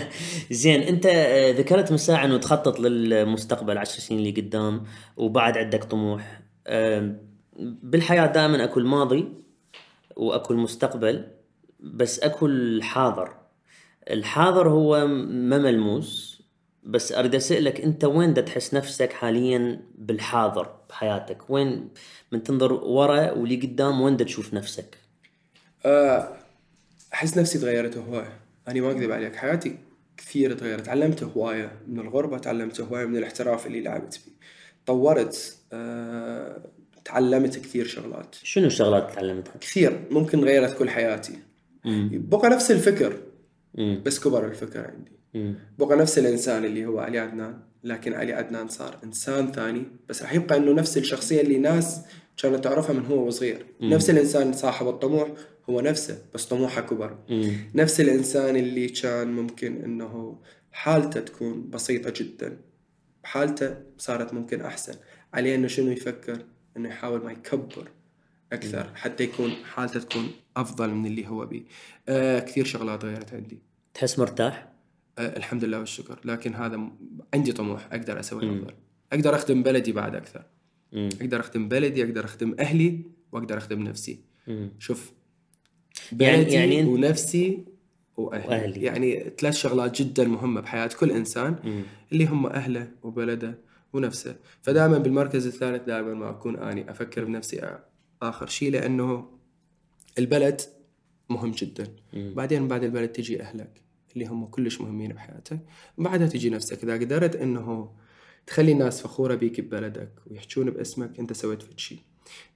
زين 0.51 0.81
أنت 0.81 1.05
آه، 1.05 1.51
ذكرت 1.51 1.91
من 1.91 1.97
ساعه 1.97 2.25
انه 2.25 2.37
تخطط 2.37 2.79
للمستقبل 2.79 3.77
عشر 3.77 3.99
سنين 3.99 4.19
اللي 4.19 4.41
قدام 4.41 4.83
وبعد 5.17 5.57
عندك 5.57 5.83
طموح. 5.83 6.41
بالحياة 7.59 8.25
دائما 8.25 8.63
اكو 8.63 8.79
الماضي 8.79 9.25
واكو 10.15 10.53
المستقبل 10.53 11.36
بس 11.79 12.19
أكو 12.19 12.45
الحاضر. 12.45 13.33
الحاضر 14.09 14.69
هو 14.69 15.07
ما 15.07 15.57
ملموس. 15.57 16.37
بس 16.83 17.11
أريد 17.11 17.35
اسالك 17.35 17.81
أنت 17.81 18.05
وين 18.05 18.33
دا 18.33 18.41
تحس 18.41 18.73
نفسك 18.73 19.13
حاليا 19.13 19.81
بالحاضر 19.95 20.75
بحياتك؟ 20.89 21.49
وين 21.49 21.89
من 22.31 22.43
تنظر 22.43 22.73
ورا 22.73 23.31
واللي 23.31 23.55
قدام 23.55 24.01
وين 24.01 24.17
دا 24.17 24.23
تشوف 24.23 24.53
نفسك؟ 24.53 24.97
آه، 25.85 26.37
أحس 27.13 27.37
نفسي 27.37 27.59
تغيرت 27.59 27.97
هوايه 27.97 28.39
أنا 28.67 28.81
ما 28.81 28.91
أكذب 28.91 29.11
عليك 29.11 29.35
حياتي 29.35 29.77
كثير 30.17 30.53
تغيرت. 30.53 30.85
تعلمت 30.85 31.23
هواية 31.23 31.71
من 31.87 31.99
الغربة 31.99 32.37
تعلمت 32.37 32.81
هواية 32.81 33.05
من 33.05 33.17
الاحتراف 33.17 33.67
اللي 33.67 33.81
لعبت 33.81 34.13
فيه. 34.13 34.31
طورت 34.85 35.57
آه، 35.73 36.61
تعلمت 37.05 37.57
كثير 37.57 37.85
شغلات. 37.85 38.35
شنو 38.43 38.67
الشغلات 38.67 39.13
تعلمتها؟ 39.15 39.53
كثير. 39.61 39.99
ممكن 40.11 40.43
غيرت 40.43 40.77
كل 40.77 40.89
حياتي. 40.89 41.39
بقى 42.11 42.49
نفس 42.49 42.71
الفكر. 42.71 43.17
بس 44.05 44.19
كبر 44.19 44.45
الفكر 44.47 44.87
عندي. 44.87 45.11
بقى 45.79 45.97
نفس 45.97 46.19
الإنسان 46.19 46.65
اللي 46.65 46.85
هو 46.85 46.99
علي 46.99 47.19
عدنان. 47.19 47.59
لكن 47.83 48.13
علي 48.13 48.33
عدنان 48.33 48.67
صار 48.67 48.97
إنسان 49.03 49.51
ثاني. 49.51 49.83
بس 50.09 50.21
راح 50.21 50.33
يبقى 50.33 50.57
إنه 50.57 50.73
نفس 50.73 50.97
الشخصية 50.97 51.41
اللي 51.41 51.57
ناس 51.57 52.01
كانت 52.37 52.63
تعرفها 52.63 52.93
من 52.93 53.05
هو 53.05 53.27
وصغير. 53.27 53.65
نفس 53.81 54.09
الإنسان 54.09 54.53
صاحب 54.53 54.87
الطموح 54.87 55.29
هو 55.69 55.81
نفسه 55.81 56.17
بس 56.33 56.45
طموحه 56.45 56.81
كبر. 56.81 57.17
نفس 57.75 58.01
الإنسان 58.01 58.55
اللي 58.55 58.87
كان 58.87 59.33
ممكن 59.33 59.83
إنه 59.83 60.39
حالته 60.71 61.19
تكون 61.19 61.69
بسيطة 61.69 62.13
جدا. 62.15 62.57
حالته 63.23 63.77
صارت 63.97 64.33
ممكن 64.33 64.61
أحسن. 64.61 64.93
عليه 65.33 65.55
إنه 65.55 65.67
شنو 65.67 65.91
يفكر؟ 65.91 66.37
إنه 66.77 66.89
يحاول 66.89 67.23
ما 67.23 67.31
يكبر. 67.31 67.91
أكثر 68.53 68.89
حتى 68.95 69.23
يكون 69.23 69.51
حالته 69.51 69.99
تكون 69.99 70.31
أفضل 70.57 70.89
من 70.89 71.05
اللي 71.05 71.27
هو 71.27 71.45
بيه 71.45 71.63
آه 72.09 72.39
كثير 72.39 72.65
شغلات 72.65 73.05
غيرت 73.05 73.33
عندي 73.33 73.59
تحس 73.93 74.19
مرتاح 74.19 74.67
آه 75.17 75.37
الحمد 75.37 75.63
لله 75.63 75.79
والشكر 75.79 76.19
لكن 76.25 76.53
هذا 76.55 76.79
عندي 77.33 77.51
طموح 77.53 77.87
أقدر 77.91 78.19
أسوي 78.19 78.49
أفضل 78.49 78.73
أقدر 79.13 79.35
أخدم 79.35 79.63
بلدي 79.63 79.91
بعد 79.91 80.15
أكثر 80.15 80.43
مم. 80.93 81.09
أقدر 81.21 81.39
أخدم 81.39 81.67
بلدي 81.67 82.03
أقدر 82.03 82.25
أخدم 82.25 82.55
أهلي 82.59 83.01
وأقدر 83.31 83.57
أخدم 83.57 83.83
نفسي 83.83 84.19
مم. 84.47 84.69
شوف 84.79 85.11
يعني- 86.19 86.37
بلدي 86.43 86.53
يعني 86.55 86.83
أنت- 86.83 86.87
ونفسي 86.87 87.65
وأهلي. 88.17 88.47
وأهلي. 88.47 88.81
يعني 88.81 89.31
ثلاث 89.39 89.53
شغلات 89.57 90.01
جدا 90.01 90.23
مهمة 90.27 90.61
بحياة 90.61 90.89
كل 90.99 91.11
إنسان 91.11 91.55
مم. 91.63 91.81
اللي 92.11 92.25
هم 92.25 92.45
أهله 92.47 92.91
وبلده 93.03 93.57
ونفسه 93.93 94.35
فدائما 94.61 94.97
بالمركز 94.97 95.47
الثالث 95.47 95.83
دائما 95.83 96.13
ما 96.13 96.29
أكون 96.29 96.55
آني 96.55 96.91
أفكر 96.91 97.23
بنفسي 97.23 97.77
آخر 98.21 98.47
شيء 98.47 98.71
لأنه 98.71 99.29
البلد 100.17 100.61
مهم 101.29 101.51
جدا. 101.51 101.87
مم. 102.13 102.33
بعدين 102.35 102.67
بعد 102.67 102.83
البلد 102.83 103.09
تجي 103.09 103.41
أهلك 103.41 103.81
اللي 104.13 104.25
هم 104.25 104.45
كلش 104.45 104.81
مهمين 104.81 105.13
بحياتك. 105.13 105.59
بعدها 105.97 106.27
تجي 106.27 106.49
نفسك. 106.49 106.83
إذا 106.83 106.93
قدرت 106.93 107.35
إنه 107.35 107.91
تخلي 108.47 108.71
الناس 108.71 109.01
فخورة 109.01 109.35
بيك 109.35 109.61
ببلدك 109.61 110.11
ويحجون 110.27 110.69
باسمك 110.69 111.19
أنت 111.19 111.33
سويت 111.33 111.61
فد 111.61 111.79
شيء. 111.79 111.99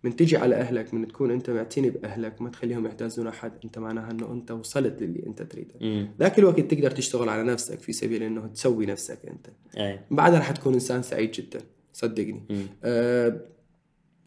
من 0.04 0.16
تجي 0.16 0.38
على 0.38 0.56
أهلك 0.56 0.94
من 0.94 1.08
تكون 1.08 1.32
أنت 1.32 1.50
معتني 1.50 1.90
بأهلك 1.90 2.42
ما 2.42 2.50
تخليهم 2.50 2.86
يحتاجون 2.86 3.28
أحد 3.28 3.52
أنت 3.66 3.80
معناها 3.80 4.12
إنه 4.12 4.32
أنت 4.32 4.52
وصلت 4.52 5.02
للي 5.02 5.26
أنت 5.28 5.42
تريده. 5.42 6.08
ذاك 6.20 6.40
الوقت 6.40 6.60
تقدر 6.60 6.92
تشتغل 6.92 7.30
على 7.30 7.44
نفسك 7.44 7.80
في 7.80 7.94
سبيل 7.94 8.24
إنه 8.24 8.48
تسوي 8.48 8.86
نفسك 8.86 9.26
أنت. 9.26 9.48
أي. 9.78 10.00
بعدها 10.12 10.40
راح 10.40 10.52
تكون 10.52 10.74
إنسان 10.74 11.02
سعيد 11.02 11.32
جدا. 11.32 11.60
صدقني. 11.94 12.44
مم. 12.50 12.66
أه 12.84 13.42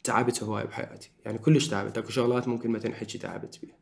تعبت 0.04 0.42
هواي 0.42 0.64
بحياتي. 0.64 1.10
يعني 1.24 1.38
كلش 1.38 1.68
تعبت. 1.68 1.98
أكو 1.98 2.10
شغلات 2.10 2.48
ممكن 2.48 2.70
ما 2.70 2.78
تنحكي 2.78 3.18
تعبت 3.18 3.58
بيها. 3.62 3.74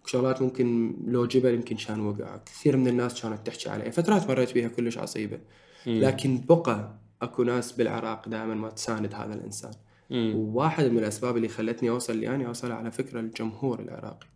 أكو 0.00 0.08
شغلات 0.08 0.42
ممكن 0.42 0.96
لو 1.06 1.26
جبل 1.26 1.54
يمكن 1.54 1.76
كان 1.76 2.00
وقع. 2.00 2.36
كثير 2.36 2.76
من 2.76 2.88
الناس 2.88 3.22
كانت 3.22 3.46
تحكي 3.46 3.68
علي 3.68 3.92
فترات 3.92 4.28
مريت 4.28 4.54
بيها 4.54 4.68
كلش 4.68 4.98
عصيبة. 4.98 5.38
لكن 5.86 6.40
بقى 6.48 6.94
أكو 7.22 7.42
ناس 7.42 7.72
بالعراق 7.72 8.28
دائما 8.28 8.54
ما 8.54 8.70
تساند 8.70 9.14
هذا 9.14 9.34
الإنسان. 9.34 9.72
مم. 10.10 10.34
وواحد 10.36 10.84
من 10.84 10.98
الأسباب 10.98 11.36
اللي 11.36 11.48
خلتني 11.48 11.90
أوصل 11.90 12.12
اللي 12.12 12.28
أنا 12.28 12.46
أوصل 12.46 12.72
على 12.72 12.90
فكرة 12.90 13.20
الجمهور 13.20 13.80
العراقي. 13.80 14.26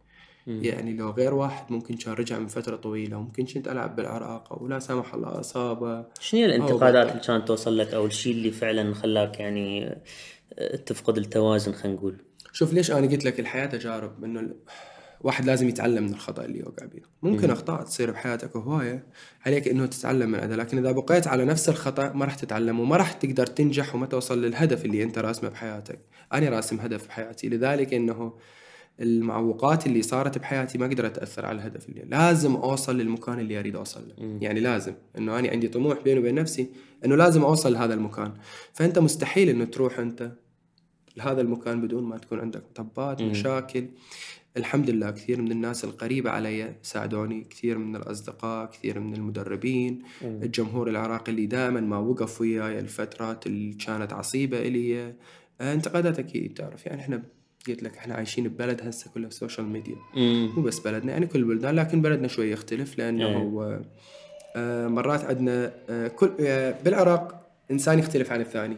يعني 0.46 0.92
لو 0.92 1.10
غير 1.10 1.34
واحد 1.34 1.72
ممكن 1.72 1.96
كان 1.96 2.14
رجع 2.14 2.38
من 2.38 2.46
فترة 2.46 2.76
طويلة. 2.76 3.16
وممكن 3.16 3.44
كنت 3.44 3.68
ألعب 3.68 3.96
بالعراق 3.96 4.52
أو 4.52 4.68
لا 4.68 4.78
سمح 4.78 5.14
الله 5.14 5.40
أصابة 5.40 6.04
شنو 6.20 6.44
الانتقادات 6.44 7.10
اللي 7.10 7.20
كانت 7.20 7.48
توصل 7.48 7.78
لك 7.78 7.94
أو 7.94 8.06
الشيء 8.06 8.32
اللي 8.32 8.50
فعلا 8.50 8.94
خلاك 8.94 9.40
يعني 9.40 9.96
تفقد 10.86 11.18
التوازن 11.18 11.72
خلينا 11.72 11.98
نقول. 11.98 12.16
شوف 12.52 12.72
ليش 12.72 12.90
أنا 12.90 13.06
قلت 13.06 13.24
لك 13.24 13.40
الحياة 13.40 13.66
تجارب؟ 13.66 14.24
إنه 14.24 14.54
واحد 15.20 15.44
لازم 15.44 15.68
يتعلم 15.68 16.04
من 16.04 16.12
الخطأ 16.12 16.44
اللي 16.44 16.58
يوقع 16.58 16.86
بيه. 16.86 17.02
ممكن 17.22 17.50
أخطاء 17.50 17.82
تصير 17.82 18.10
بحياتك 18.10 18.56
هوايه 18.56 19.06
عليك 19.46 19.68
إنه 19.68 19.86
تتعلم 19.86 20.30
من 20.30 20.40
عندها 20.40 20.56
لكن 20.56 20.78
إذا 20.78 20.92
بقيت 20.92 21.26
على 21.26 21.44
نفس 21.44 21.68
الخطأ 21.68 22.12
ما 22.12 22.24
راح 22.24 22.34
تتعلم 22.34 22.80
وما 22.80 22.96
راح 22.96 23.12
تقدر 23.12 23.46
تنجح 23.46 23.94
وما 23.94 24.06
توصل 24.06 24.42
للهدف 24.42 24.84
اللي 24.84 25.02
أنت 25.02 25.18
راسمه 25.18 25.48
بحياتك. 25.48 25.98
أنا 26.32 26.48
راسم 26.48 26.80
هدف 26.80 27.06
بحياتي 27.06 27.48
لذلك 27.48 27.94
إنه 27.94 28.32
المعوقات 29.00 29.86
اللي 29.86 30.02
صارت 30.02 30.38
بحياتي 30.38 30.78
ما 30.78 30.86
قدرت 30.86 31.16
تاثر 31.16 31.46
على 31.46 31.56
الهدف 31.56 31.88
اللي 31.88 32.02
لازم 32.08 32.54
أوصل 32.56 32.98
للمكان 32.98 33.38
اللي 33.38 33.58
أريد 33.58 33.76
أوصل 33.76 34.08
له. 34.08 34.38
يعني 34.40 34.60
لازم. 34.60 34.94
إنه 35.18 35.38
أنا 35.38 35.48
عندي 35.48 35.68
طموح 35.68 36.02
بيني 36.02 36.20
وبين 36.20 36.34
نفسي 36.34 36.68
إنه 37.04 37.16
لازم 37.16 37.42
أوصل 37.44 37.72
لهذا 37.72 37.94
المكان. 37.94 38.32
فأنت 38.72 38.98
مستحيل 38.98 39.48
إنه 39.48 39.64
تروح 39.64 39.98
أنت 39.98 40.32
لهذا 41.16 41.40
المكان 41.40 41.80
بدون 41.80 42.04
ما 42.04 42.18
تكون 42.18 42.40
عندك 42.40 42.62
مطبات 42.70 43.22
مشاكل. 43.22 43.86
الحمد 44.56 44.90
لله 44.90 45.10
كثير 45.10 45.42
من 45.42 45.52
الناس 45.52 45.84
القريبة 45.84 46.30
علي 46.30 46.74
ساعدوني 46.82 47.44
كثير 47.50 47.78
من 47.78 47.96
الأصدقاء 47.96 48.70
كثير 48.70 49.00
من 49.00 49.14
المدربين 49.14 50.02
الجمهور 50.22 50.88
العراقي 50.88 51.32
اللي 51.32 51.46
دائما 51.46 51.80
ما 51.80 51.98
وقف 51.98 52.40
وياي 52.40 52.78
الفترات 52.78 53.46
اللي 53.46 53.72
كانت 53.72 54.12
عصيبة 54.12 54.58
إلي. 54.58 55.14
انتقادات 55.60 56.18
أكيد 56.18 56.54
تعرف. 56.54 56.86
يعني 56.86 57.00
إحنا 57.00 57.22
قلت 57.70 57.82
لك 57.82 57.96
إحنا 57.96 58.14
عايشين 58.14 58.48
ببلد 58.48 58.80
هسه 58.88 59.10
كله 59.14 59.30
social 59.30 59.66
media 59.66 59.96
مم. 60.14 60.52
مو 60.56 60.62
بس 60.62 60.78
بلدنا 60.78 61.12
يعني 61.12 61.26
كل 61.26 61.38
البلدان 61.38 61.74
لكن 61.76 62.02
بلدنا 62.02 62.28
شوي 62.28 62.50
يختلف 62.50 62.98
لأنه 62.98 63.26
آه، 63.26 63.84
آه، 64.56 64.88
مرات 64.88 65.24
عندنا 65.24 65.72
آه، 65.90 66.08
كل 66.08 66.30
آه، 66.40 66.74
بالعراق 66.84 67.46
إنسان 67.70 67.98
يختلف 67.98 68.32
عن 68.32 68.40
الثاني. 68.40 68.76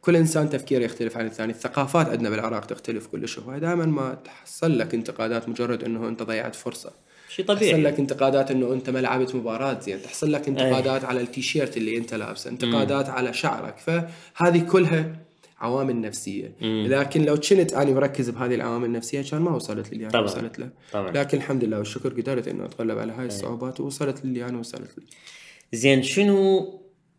كل 0.00 0.16
إنسان 0.16 0.50
تفكيره 0.50 0.84
يختلف 0.84 1.16
عن 1.16 1.26
الثاني. 1.26 1.52
الثقافات 1.52 2.08
عندنا 2.08 2.30
بالعراق 2.30 2.64
تختلف 2.64 3.06
كلش. 3.06 3.38
هواي 3.38 3.60
دائما 3.60 3.86
ما 3.86 4.14
تحصل 4.24 4.78
لك 4.78 4.94
انتقادات 4.94 5.48
مجرد 5.48 5.84
إنه 5.84 6.08
أنت 6.08 6.22
ضيعت 6.22 6.54
فرصة. 6.54 6.92
شيء 7.28 7.44
تحصل 7.44 7.58
طبيعي 7.58 7.82
لك 7.82 7.98
انتقادات 7.98 8.50
إنه 8.50 8.72
أنت 8.72 8.90
ما 8.90 8.98
لعبت 8.98 9.34
مباراة 9.34 9.80
زين. 9.80 10.02
تحصل 10.02 10.32
لك 10.32 10.48
انتقادات 10.48 11.04
على 11.04 11.20
التيشيرت 11.20 11.76
اللي 11.76 11.96
أنت 11.96 12.14
لابسه. 12.14 12.50
انتقادات 12.50 13.08
على 13.08 13.32
شعرك. 13.32 13.78
فهذه 13.78 14.66
كلها 14.70 15.16
عوامل 15.60 16.00
نفسية 16.00 16.54
لكن 16.62 17.24
لو 17.24 17.36
كنت 17.36 17.72
أنا 17.72 17.90
مركز 17.90 18.30
بهذه 18.30 18.54
العوامل 18.54 18.84
النفسية 18.84 19.22
كان 19.22 19.40
ما 19.40 19.50
وصلت 19.50 19.92
للي 19.92 20.02
أنا 20.02 20.12
طبعاً. 20.12 20.24
وصلت 20.24 20.58
له 20.58 20.70
طبعا 20.92 21.10
لكن 21.10 21.38
الحمد 21.38 21.64
لله 21.64 21.78
والشكر 21.78 22.20
قدرت 22.20 22.48
إنه 22.48 22.64
أتغلب 22.64 22.98
على 22.98 23.12
هاي 23.12 23.26
الصعوبات 23.26 23.80
ووصلت 23.80 24.24
للي 24.24 24.44
أنا 24.44 24.58
وصلت 24.58 24.98
له 24.98 25.04
زين 25.72 26.02
شنو 26.02 26.64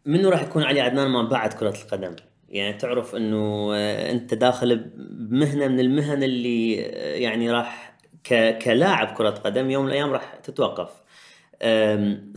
منو 0.06 0.30
راح 0.30 0.42
يكون 0.42 0.64
علي 0.64 0.82
عدنان 0.82 1.08
ما 1.08 1.24
بعد 1.30 1.54
كرة 1.54 1.78
القدم؟ 1.84 2.16
يعني 2.50 2.78
تعرف 2.78 3.16
إنه 3.16 3.70
آه، 3.74 4.12
أنت 4.12 4.34
داخل 4.34 4.76
بمهنة 5.10 5.68
من 5.68 5.80
المهن 5.80 6.24
اللي 6.24 6.86
آه، 6.86 7.16
يعني 7.16 7.52
راح 7.52 7.98
ك... 8.24 8.58
كلاعب 8.58 9.08
كرة 9.18 9.30
قدم 9.30 9.70
يوم 9.70 9.84
من 9.86 9.90
الأيام 9.92 10.10
راح 10.10 10.36
تتوقف. 10.44 10.90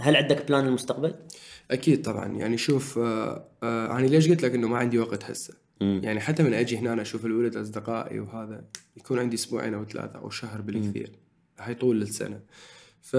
هل 0.01 0.17
عندك 0.17 0.49
بلان 0.49 0.65
للمستقبل؟ 0.65 1.15
أكيد 1.71 2.03
طبعا 2.03 2.27
يعني 2.27 2.57
شوف 2.59 2.99
آه 2.99 3.49
آه 3.63 3.99
أنا 3.99 4.07
ليش 4.07 4.29
قلت 4.29 4.43
لك 4.43 4.55
إنه 4.55 4.69
ما 4.69 4.79
عندي 4.79 4.99
وقت 4.99 5.25
هسه 5.25 5.55
مم. 5.83 6.01
يعني 6.05 6.21
حتى 6.21 6.43
من 6.43 6.55
أجي 6.55 6.79
هنا 6.79 7.03
أشوف 7.03 7.27
الولد 7.27 7.57
أصدقائي 7.57 8.21
وهذا 8.21 8.65
يكون 8.97 9.19
عندي 9.19 9.37
أسبوعين 9.37 9.75
أو 9.75 9.85
ثلاثة 9.85 10.19
أو 10.19 10.31
شهر 10.31 10.61
بالكثير. 10.61 11.11
هاي 11.59 11.75
طول 11.75 12.03
السنة. 12.03 12.41
ف 13.01 13.17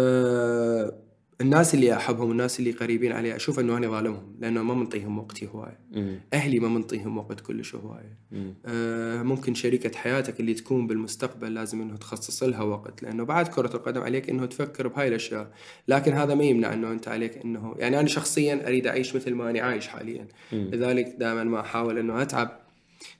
الناس 1.44 1.74
اللي 1.74 1.96
أحبهم 1.96 2.32
الناس 2.32 2.60
اللي 2.60 2.72
قريبين 2.72 3.12
علي 3.12 3.36
أشوف 3.36 3.60
إنه 3.60 3.78
أنا 3.78 3.88
ظالمهم 3.88 4.36
لأنه 4.40 4.64
ما 4.64 4.74
منطيهم 4.74 5.20
وقتي 5.20 5.48
هواية. 5.48 5.80
مم. 5.92 6.20
أهلي 6.34 6.60
ما 6.60 6.68
منطيهم 6.68 7.18
وقت 7.18 7.40
كلش 7.40 7.76
هواية. 7.76 8.18
مم. 8.32 8.54
آه 8.66 9.24
ممكن 9.24 9.54
شريكة 9.54 9.98
حياتك 9.98 10.40
اللي 10.40 10.54
تكون 10.54 10.88
بالمستقبل 10.88 11.54
لازم 11.54 11.82
إنه 11.82 11.98
تخصص 11.98 12.44
لها 12.44 12.62
وقت 12.64 13.04
لأنه 13.04 13.24
بعد 13.24 13.48
كرة 13.48 13.76
القدم 13.76 14.02
عليك 14.02 14.30
إنه 14.30 14.46
تفكر 14.46 14.88
بهاي 14.88 15.08
الأشياء. 15.08 15.52
لكن 15.88 16.14
هذا 16.14 16.36
ما 16.36 16.44
يمنع 16.44 16.74
إنه 16.74 16.92
أنت 16.92 17.08
عليك 17.08 17.38
إنه 17.38 17.76
يعني 17.78 18.00
أنا 18.00 18.08
شخصيا 18.08 18.68
أريد 18.68 18.88
أعيش 18.88 19.16
مثل 19.16 19.34
ما 19.34 19.50
أنا 19.50 19.62
عايش 19.62 19.88
حاليا. 19.88 20.28
لذلك 20.52 21.16
دائما 21.20 21.44
ما 21.44 21.60
أحاول 21.60 21.98
إنه 21.98 22.22
أتعب 22.22 22.60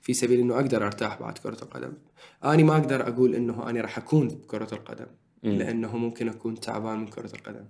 في 0.02 0.12
سبيل 0.12 0.40
إنه 0.40 0.54
أقدر 0.54 0.86
أرتاح 0.86 1.20
بعد 1.20 1.38
كرة 1.38 1.62
القدم. 1.62 1.92
اني 2.44 2.64
ما 2.64 2.76
أقدر 2.76 3.08
أقول 3.08 3.34
إنه 3.34 3.70
أنا 3.70 3.80
راح 3.80 3.98
أكون 3.98 4.28
بكرة 4.28 4.68
القدم 4.72 5.06
لأنه 5.42 5.96
ممكن 5.96 6.28
أكون 6.28 6.60
تعبان 6.60 6.98
من 6.98 7.06
كرة 7.06 7.30
القدم. 7.34 7.64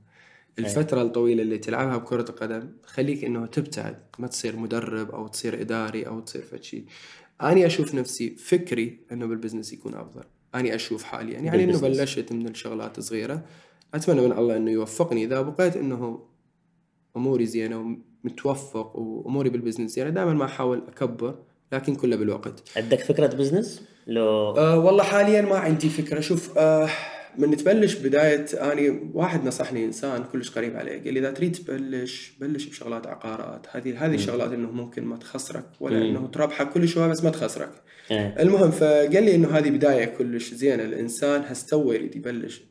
الفترة 0.58 1.02
الطويلة 1.02 1.42
اللي 1.42 1.58
تلعبها 1.58 1.96
بكرة 1.96 2.30
القدم 2.30 2.68
خليك 2.86 3.24
إنه 3.24 3.46
تبتعد 3.46 3.98
ما 4.18 4.26
تصير 4.26 4.56
مدرب 4.56 5.10
أو 5.10 5.26
تصير 5.26 5.60
إداري 5.60 6.06
أو 6.06 6.20
تصير 6.20 6.42
فد 6.42 6.62
شيء. 6.62 6.84
أني 7.42 7.66
أشوف 7.66 7.94
نفسي 7.94 8.36
فكري 8.36 9.00
إنه 9.12 9.26
بال 9.26 9.36
business 9.36 9.72
يكون 9.72 9.94
أفضل. 9.94 10.24
أني 10.54 10.74
أشوف 10.74 11.02
حاليا 11.02 11.38
يعني 11.38 11.64
إنه 11.64 11.80
بال 11.80 11.84
business. 11.84 11.98
بلشت 12.00 12.32
من 12.32 12.48
الشغلات 12.48 13.00
صغيرة 13.00 13.44
أتمنى 13.94 14.20
من 14.20 14.32
الله 14.32 14.56
إنه 14.56 14.70
يوفقني 14.70 15.24
إذا 15.24 15.42
بقيت 15.42 15.76
إنه 15.76 16.26
أموري 17.16 17.46
زينة 17.46 17.98
ومتوفق 18.24 18.96
وأموري 18.96 19.50
بال 19.50 19.59
business 19.59 19.90
زينة 19.90 20.10
دائما 20.10 20.32
ما 20.32 20.44
أحاول 20.44 20.82
أكبر 20.88 21.34
لكن 21.72 21.94
كله 21.94 22.16
بالوقت. 22.16 22.62
عندك 22.76 23.00
فكرة 23.00 23.26
business؟ 23.26 23.83
لو 24.06 24.50
أه 24.50 24.78
والله 24.78 25.04
حاليا 25.04 25.42
ما 25.42 25.58
عندي 25.58 25.88
فكرة 25.88 26.20
شوف 26.20 26.58
أه 26.58 26.88
من 27.38 27.57
تبلش 27.57 27.94
بداية 27.94 28.44
أني 28.73 29.11
واحد 29.14 29.44
نصحني 29.44 29.85
إنسان 29.85 30.25
كلش 30.33 30.51
قريب 30.51 30.77
علي 30.77 30.90
قال 30.90 31.14
لي 31.14 31.20
إذا 31.20 31.31
تريد 31.31 31.53
تبلش 31.53 32.33
بلش 32.40 32.64
بشغلات 32.66 33.07
عقارات 33.07 33.66
هذه 33.70 34.07
هذه 34.07 34.14
الشغلات 34.14 34.53
إنه 34.53 34.70
ممكن 34.70 35.05
ما 35.05 35.16
تخسرك 35.16 35.64
ولا 35.81 35.99
إنه 36.11 36.27
تربحك 36.27 36.70
كل 36.70 36.88
شوية 36.88 37.07
بس 37.07 37.25
ما 37.25 37.31
تخسرك. 37.31 37.70
إيه. 38.11 38.35
المهم 38.40 38.70
فقال 38.70 39.23
لي 39.25 39.35
إنه 39.35 39.49
هذه 39.59 39.70
بداية 39.70 40.05
كلش 40.05 40.55
زينة 40.55 40.83
الإنسان 40.85 41.42
هستوى 41.47 41.94
يريد 41.94 42.16
يبلش. 42.16 42.62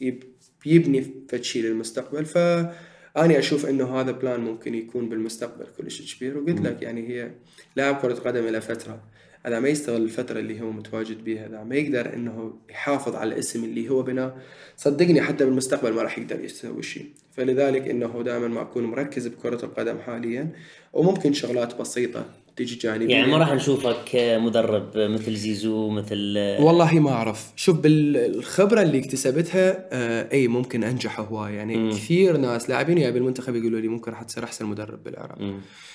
يب- 0.00 0.24
يبني 0.66 1.06
فد 1.28 1.42
شيء 1.42 1.62
للمستقبل 1.62 2.24
فاني 2.24 3.38
أشوف 3.38 3.66
إنه 3.66 4.00
هذا 4.00 4.10
plan 4.10 4.40
ممكن 4.40 4.74
يكون 4.74 5.08
بالمستقبل 5.08 5.66
كلش 5.78 6.16
كبير 6.16 6.38
وقلت 6.38 6.60
لك 6.60 6.82
يعني 6.82 7.08
هي 7.08 7.30
لاعب 7.76 7.96
كرة 7.96 8.14
قدم 8.14 8.46
له 8.46 8.58
فترة. 8.58 9.02
اذا 9.46 9.60
ما 9.60 9.68
يستغل 9.68 10.02
الفترة 10.02 10.40
اللي 10.40 10.60
هو 10.60 10.70
متواجد 10.70 11.24
بيها 11.24 11.46
اذا 11.46 11.64
ما 11.64 11.76
يقدر 11.76 12.14
إنه 12.14 12.52
يحافظ 12.70 13.16
على 13.16 13.34
الاسم 13.34 13.64
اللي 13.64 13.88
هو 13.88 14.02
بناه 14.02 14.34
صدقني 14.76 15.20
حتى 15.20 15.44
بالمستقبل 15.44 15.92
ما 15.92 16.02
راح 16.02 16.18
يقدر 16.18 16.44
يسوي 16.44 16.82
شيء 16.82 17.06
فلذلك 17.32 17.88
إنه 17.88 18.22
دائما 18.24 18.48
ما 18.48 18.62
أكون 18.62 18.84
مركز 18.84 19.26
بكرة 19.26 19.64
القدم 19.64 19.98
حاليا 19.98 20.52
وممكن 20.92 21.32
شغلات 21.32 21.80
بسيطة 21.80 22.24
تجي 22.56 22.74
جانبيه 22.74 23.14
يعني 23.14 23.32
ما 23.32 23.38
راح 23.38 23.52
نشوفك 23.52 24.10
مدرب 24.14 24.90
مثل 24.96 25.34
زيزو 25.34 25.88
مثل 25.88 26.34
والله 26.60 27.00
ما 27.00 27.10
أعرف 27.10 27.52
شوف 27.56 27.76
بالخبرة 27.80 28.82
اللي 28.82 28.98
اكتسبتها 28.98 29.88
آه 29.92 30.32
إي 30.32 30.48
ممكن 30.48 30.84
أنجح 30.84 31.20
هواي 31.20 31.54
يعني 31.54 31.76
مم. 31.76 31.90
كثير 31.90 32.36
ناس 32.36 32.70
لاعبين 32.70 32.98
ويا 32.98 33.10
بالمنتخب 33.10 33.56
يقولوا 33.56 33.80
لي 33.80 33.88
ممكن 33.88 34.10
راح 34.10 34.22
تصير 34.22 34.44
أحسن 34.44 34.66
مدرب 34.66 35.04
بالعراق. 35.04 35.38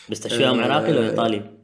بس 0.09 0.19
تشويهم 0.19 0.59
عراقي 0.59 0.91
لو 0.91 1.03
إيطالي؟ 1.03 1.62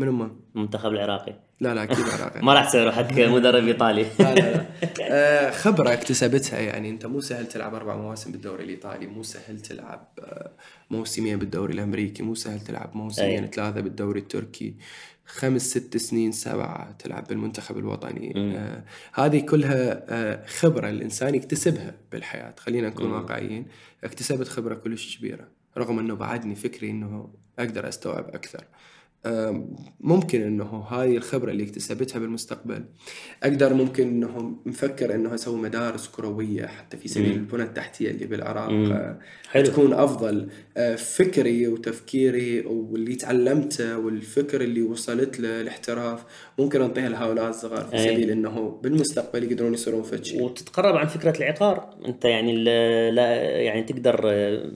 من 0.00 0.08
هم؟ 0.08 0.40
المنتخب 0.56 0.92
العراقي. 0.92 1.34
لا 1.60 1.74
لا 1.74 1.82
أكيد 1.82 2.04
عراقي. 2.08 2.42
ما 2.46 2.54
راح 2.54 2.68
تسوي 2.68 2.84
روحك 2.84 3.18
مدرب 3.18 3.66
إيطالي. 3.66 4.02
لا 4.20 4.34
لا 4.34 4.40
لا. 4.40 4.66
آه 5.00 5.50
خبرة 5.50 5.92
اكتسبتها 5.92 6.58
يعني 6.60 6.90
أنت 6.90 7.06
مو 7.06 7.20
سهل 7.20 7.46
تلعب 7.46 7.74
أربع 7.74 7.96
مواسم 7.96 8.32
بالدوري 8.32 8.64
الإيطالي 8.64 9.06
مو 9.06 9.22
سهل 9.22 9.60
تلعب 9.60 10.08
آه 10.18 10.50
موسمين 10.90 11.38
بالدوري 11.38 11.74
الأمريكي 11.74 12.22
مو 12.22 12.34
سهل 12.34 12.60
تلعب 12.60 12.96
موسمين. 12.96 13.46
ثلاثة 13.46 13.80
بالدوري 13.80 14.20
التركي 14.20 14.74
خمس 15.26 15.62
ست 15.70 15.96
سنين 15.96 16.32
سبعة 16.32 16.92
تلعب 16.92 17.24
بالمنتخب 17.28 17.78
الوطني. 17.78 18.32
آه 18.36 18.84
هذه 19.14 19.40
كلها 19.40 20.02
آه 20.08 20.46
خبرة 20.46 20.90
الإنسان 20.90 21.34
يكتسبها 21.34 21.94
بالحياة 22.12 22.54
خلينا 22.58 22.88
نكون 22.88 23.12
واقعيين. 23.12 23.66
اكتسبت 24.04 24.48
خبرة 24.48 24.74
كلش 24.74 25.18
كبيرة 25.18 25.48
رغم 25.78 25.98
أنه 25.98 26.14
بعدني 26.14 26.54
فكري 26.54 26.90
أنه 26.90 27.34
أقدر 27.58 27.88
أستوعب 27.88 28.28
أكثر. 28.28 28.58
آه، 28.64 28.89
ممكن 30.00 30.42
إنه 30.42 30.64
هاي 30.64 31.16
الخبرة 31.16 31.50
اللي 31.50 31.64
اكتسبتها 31.64 32.18
بالمستقبل 32.18 32.84
أقدر 33.42 33.74
ممكن 33.74 34.08
انه 34.08 34.56
مفكر 34.66 35.14
إنه 35.14 35.34
أسوي 35.34 35.60
مدارس 35.60 36.08
كروية 36.08 36.66
حتى 36.66 36.96
في 36.96 37.08
سبيل 37.08 37.32
البنى 37.32 37.62
التحتية 37.62 38.10
اللي 38.10 38.26
بالعراق. 38.26 38.70
آه، 38.70 39.18
حلو. 39.50 39.66
تكون 39.66 39.92
أفضل 39.92 40.48
آه، 40.76 40.94
فكري 40.96 41.68
وتفكيري 41.68 42.60
واللي 42.60 43.14
تعلمته 43.14 43.98
والفكر 43.98 44.60
اللي 44.60 44.82
وصلت 44.82 45.40
له 45.40 45.60
الاحتراف. 45.60 46.24
ممكن 46.58 46.82
أنطيها 46.82 47.08
لهؤلاء 47.08 47.48
الصغار 47.48 47.84
في 47.84 47.94
أي. 47.96 48.14
سبيل 48.14 48.30
إنه 48.30 48.80
بالمستقبل 48.82 49.44
يقدرون 49.44 49.74
يصيرون 49.74 50.02
فد 50.02 50.24
شيء. 50.24 50.42
وتتقرب 50.42 50.96
عن 50.96 51.06
فكرة 51.06 51.38
العقار؟ 51.38 51.94
أنت 52.06 52.24
يعني 52.24 52.64
لا 53.10 53.34
يعني 53.60 53.82
تقدر 53.82 54.20
آه، 54.24 54.70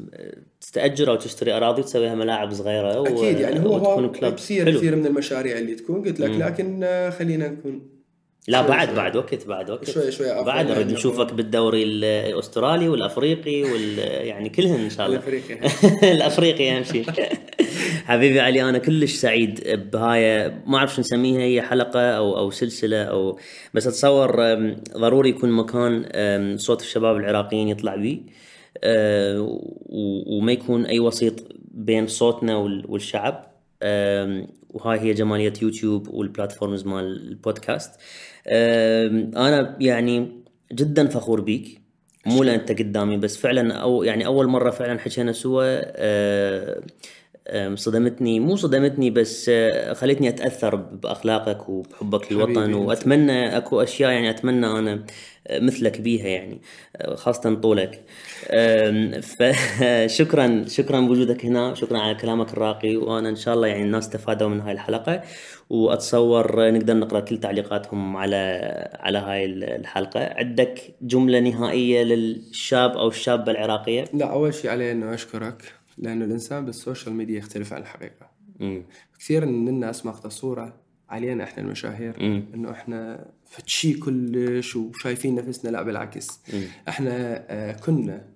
تستاجر 0.65 1.11
أو 1.11 1.17
تشتري 1.17 1.53
أراضي 1.53 1.81
وتسويها 1.83 2.15
ملاعب 2.15 2.53
صغيرة 2.55 3.01
و- 3.01 3.07
أكيد 3.07 3.41
يعني 3.41 3.61
هو 3.61 3.75
وتكون 3.77 4.05
هو 4.25 4.35
كثير 4.35 4.65
حلو. 4.65 4.79
كثير 4.79 4.97
من 4.97 5.07
المشاريع 5.07 5.59
اللي 5.59 5.75
تكون 5.75 6.05
قلت 6.05 6.21
لك 6.21 6.31
لكن 6.31 6.81
آه، 6.85 7.11
خلينا 7.11 7.49
نكون 7.49 7.83
لا 8.49 8.59
شوي 8.61 8.69
بعد 8.69 8.87
شوي. 8.89 8.97
بعد 8.97 9.17
وقت 9.17 9.47
بعد 9.47 9.71
وقت 9.71 9.91
شوي 9.91 10.13
شوي 10.13 10.45
بعد 10.45 10.71
نريد 10.71 10.89
لأنه- 10.89 10.93
نشوفك 10.93 11.33
بالدوري 11.35 11.83
الأسترالي 11.83 12.89
والأفريقي 12.89 13.63
وال 13.63 13.99
يعني 14.27 14.49
كلهن 14.49 14.81
إن 14.81 14.91
شاء 14.91 15.07
الله 15.07 15.17
الأفريقي. 15.19 15.59
الأفريقي 16.17 16.77
أهم 16.77 16.85
شيء 16.85 17.05
حبيبي 18.07 18.41
علي 18.41 18.63
أنا 18.63 18.79
كلش 18.79 19.15
سعيد 19.15 19.61
بهاي 19.93 20.49
ما 20.67 20.79
أعرف 20.79 20.95
شو 20.95 21.01
نسميها 21.01 21.41
هي 21.41 21.63
حلقة 21.63 22.01
أو 22.01 22.39
أو 22.39 22.51
سلسلة 22.51 23.03
أو 23.03 23.39
بس 23.75 23.87
أتصور 23.87 24.37
ضروري 24.97 25.29
يكون 25.31 25.51
مكان 25.51 26.57
صوت 26.59 26.81
الشباب 26.83 27.17
العراقيين 27.17 27.69
يطلع 27.69 27.97
بيه 27.97 28.19
وما 30.27 30.53
يكون 30.53 30.87
أي 30.87 31.01
وسيط 31.01 31.35
بين 31.75 32.07
صوتنا 32.07 32.57
وال- 32.57 32.85
والشعب. 32.89 33.55
أم، 33.83 34.47
وهاي 34.71 35.01
هي 35.01 35.13
جمالية 35.15 35.53
يوتيوب 35.63 36.09
والبلاتفورمز 36.09 36.87
مال 36.87 37.05
البودكاست. 37.29 38.01
أم، 38.49 39.31
أنا 39.37 39.77
يعني 39.81 40.29
جدا 40.73 41.09
فخور 41.09 41.41
بيك. 41.41 41.81
مو 42.27 42.43
لأن 42.43 42.61
أنت 42.61 42.73
قدامي 42.73 43.17
بس 43.17 43.37
فعلا 43.37 43.75
أو 43.75 44.03
يعني 44.03 44.27
أول 44.27 44.47
مرة 44.47 44.71
فعلا 44.71 44.99
حكينا 44.99 45.33
سوا 45.33 45.81
صدمتني. 47.75 48.41
مو 48.41 48.57
صدمتني 48.57 49.11
بس 49.11 49.51
خلتني 49.93 50.29
أتأثر 50.29 50.75
بأخلاقك 50.75 51.69
وبحبك 51.69 52.33
للوطن. 52.33 52.75
وأتمنى 52.75 53.57
أكو 53.57 53.83
أشياء 53.83 54.11
يعني 54.11 54.31
أتمنى 54.31 54.67
أنا 54.67 55.05
مثلك 55.51 56.01
بيها 56.01 56.27
يعني 56.29 56.61
خاصة 57.15 57.55
طولك. 57.55 58.05
فشكرا 59.23 60.65
شكرا 60.79 61.01
بوجودك 61.01 61.45
هنا 61.45 61.75
شكرا 61.75 61.99
على 61.99 62.15
كلامك 62.15 62.53
الراقي 62.53 62.97
وأنا 62.97 63.29
إن 63.29 63.37
شاء 63.37 63.55
الله 63.55 63.67
يعني 63.67 63.83
الناس 63.83 64.05
استفادوا 64.05 64.49
من 64.49 64.61
هاي 64.61 64.73
الحلقة. 64.73 65.23
وأتصور 65.71 66.71
نقدر 66.71 66.95
نقرأ 66.97 67.21
كل 67.21 67.41
تعليقاتهم 67.41 68.17
على 68.17 68.37
على 69.01 69.19
هاي 69.19 69.45
الحلقة. 69.45 70.35
عندك 70.37 70.95
جملة 71.03 71.41
نهائية 71.41 72.03
للشاب 72.03 72.91
أو 72.91 73.09
الشابة 73.09 73.53
العراقية؟ 73.53 74.05
لا 74.15 74.27
أول 74.33 74.55
شيء 74.55 74.71
علي 74.71 74.93
إنه 74.93 75.15
أشكرك 75.15 75.73
لأنه 75.99 76.25
الإنسان 76.25 76.65
بال 76.65 76.77
social 76.77 77.15
media 77.15 77.39
يختلف 77.39 77.73
عن 77.73 77.81
الحقيقة. 77.83 78.31
مم. 78.61 78.87
كثير 79.19 79.47
من 79.47 79.69
الناس 79.69 80.07
ماخذة 80.07 80.29
صورة 80.29 80.84
علينا 81.09 81.45
إحنا 81.45 81.63
المشاهير 81.63 82.17
مم. 82.23 82.45
إنه 82.55 82.71
إحنا 82.71 83.27
فد 83.47 83.66
شي 83.66 83.95
كلش 83.95 84.77
وشايفين 84.77 85.35
نفسنا 85.35 85.71
لا 85.71 85.83
بالعكس. 85.83 86.41
مم. 86.55 86.63
إحنا 86.89 87.45
آه، 87.51 87.73
كنا 87.73 88.29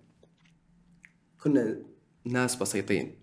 كنا 1.42 1.76
ناس 2.24 2.56
بسيطين. 2.56 3.14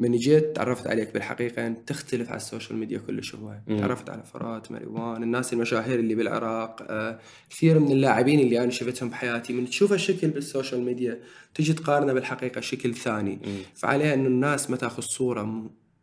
من 0.00 0.16
جيت 0.16 0.56
تعرفت 0.56 0.86
عليك 0.86 1.12
بالحقيقة 1.14 1.66
أنت 1.66 1.88
تختلف 1.88 2.28
على 2.28 2.36
ال 2.36 2.42
social 2.42 2.78
media 2.78 2.98
كلش 2.98 3.34
هو 3.34 3.58
تعرفت 3.68 4.10
على 4.10 4.22
فرات 4.22 4.72
مريوان 4.72 5.22
الناس 5.22 5.52
المشاهير 5.52 5.98
اللي 5.98 6.14
بالعراق 6.14 6.86
آه، 6.90 7.18
كثير 7.50 7.78
من 7.78 7.92
اللاعبين 7.92 8.40
اللي 8.40 8.62
أنا 8.62 8.70
شفتهم 8.70 9.08
بحياتي. 9.10 9.52
من 9.52 9.66
تشوف 9.66 9.92
الشكل 9.92 10.28
بال 10.28 10.41
social 10.41 10.80
media 10.80 11.20
تجي 11.54 11.72
تقارنه 11.72 12.12
بالحقيقة 12.12 12.60
شكل 12.60 12.94
ثاني. 12.94 13.38
فعليها 13.74 14.14
أنه 14.14 14.26
الناس 14.26 14.70
ما 14.70 14.76
تاخذ 14.76 15.02
صورة 15.02 15.42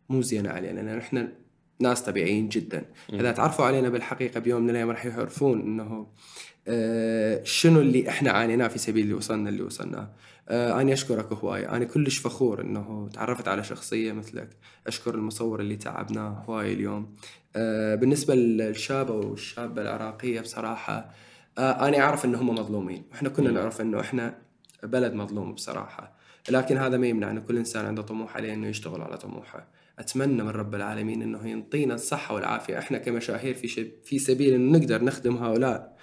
مو- 0.08 0.22
زينة 0.22 0.50
علينا. 0.50 0.80
لأن 0.80 0.98
إحنا 0.98 1.32
ناس 1.80 2.02
طبيعيين 2.02 2.48
جدا. 2.48 2.84
إذا 3.12 3.32
تعرفوا 3.32 3.64
علينا 3.64 3.88
بالحقيقة 3.88 4.40
بيوم 4.40 4.62
من 4.62 4.70
الأيام 4.70 4.90
راح 4.90 5.06
يعرفون 5.06 5.60
أنه 5.60 6.06
آه، 6.68 7.44
شنو 7.44 7.80
اللي 7.80 8.08
إحنا 8.08 8.30
عانيناه 8.30 8.68
في 8.68 8.78
سبيل 8.78 9.02
اللي 9.04 9.14
وصلنا 9.14 9.48
اللي 9.50 9.62
وصلناه 9.62 10.08
آه، 10.48 10.80
أنا 10.80 10.92
أشكرك 10.92 11.32
هواي. 11.32 11.68
أنا 11.68 11.84
كلش 11.84 12.18
فخور 12.18 12.60
أنه 12.60 13.08
تعرفت 13.12 13.48
على 13.48 13.64
شخصية 13.64 14.12
مثلك. 14.12 14.48
أشكر 14.86 15.14
المصور 15.14 15.60
اللي 15.60 15.76
تعبناه 15.76 16.44
هواي 16.48 16.72
اليوم. 16.72 17.14
آه، 17.56 17.94
بالنسبة 17.94 18.34
للشابة 18.34 19.14
والشابة 19.14 19.82
العراقية 19.82 20.40
بصراحة 20.40 21.10
آه، 21.58 21.88
أنا 21.88 21.98
أعرف 21.98 22.24
أنهم 22.24 22.48
مظلومين. 22.48 23.02
وإحنا 23.10 23.28
كنا 23.28 23.50
نعرف 23.50 23.80
أنه 23.80 24.00
إحنا 24.00 24.38
بلد 24.82 25.14
مظلوم 25.14 25.52
بصراحة. 25.52 26.18
لكن 26.50 26.76
هذا 26.76 26.96
ما 26.96 27.06
يمنع 27.06 27.30
أن 27.30 27.40
كل 27.40 27.56
إنسان 27.56 27.86
عنده 27.86 28.02
طموح 28.02 28.36
عليه 28.36 28.54
أنه 28.54 28.66
يشتغل 28.66 29.02
على 29.02 29.18
طموحه. 29.18 29.66
أتمنى 29.98 30.42
من 30.42 30.48
رب 30.50 30.74
العالمين 30.74 31.22
أنه 31.22 31.48
ينطينا 31.48 31.94
الصحة 31.94 32.34
والعافية 32.34 32.78
إحنا 32.78 32.98
كمشاهير 32.98 33.54
في 33.54 33.68
شب 33.68 33.88
في 34.04 34.18
سبيل 34.18 34.54
أن 34.54 34.72
نقدر 34.72 35.04
نخدم 35.04 35.36
هؤلاء 35.36 35.96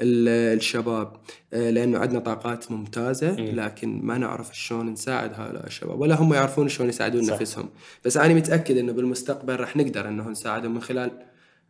ال- 0.00 0.56
الشباب 0.58 1.12
آه، 1.52 1.70
لأنه 1.70 1.98
عندنا 1.98 2.18
طاقات 2.18 2.72
ممتازة 2.72 3.30
لكن 3.36 4.00
ما 4.02 4.18
نعرف 4.18 4.58
شلون 4.58 4.88
نساعد 4.90 5.32
هؤلاء 5.40 5.66
الشباب 5.66 6.00
ولا 6.00 6.14
هم 6.14 6.34
يعرفون 6.34 6.68
شلون 6.68 6.88
يساعدون 6.88 7.22
صح. 7.24 7.34
نفسهم 7.40 7.68
بس 8.04 8.16
أنا 8.16 8.34
متأكد 8.34 8.76
إنه 8.76 8.92
بالمستقبل 8.92 9.56
راح 9.56 9.76
نقدر 9.76 10.08
إنه 10.08 10.28
نساعدهم 10.28 10.74
من 10.74 10.80
خلال 10.82 11.10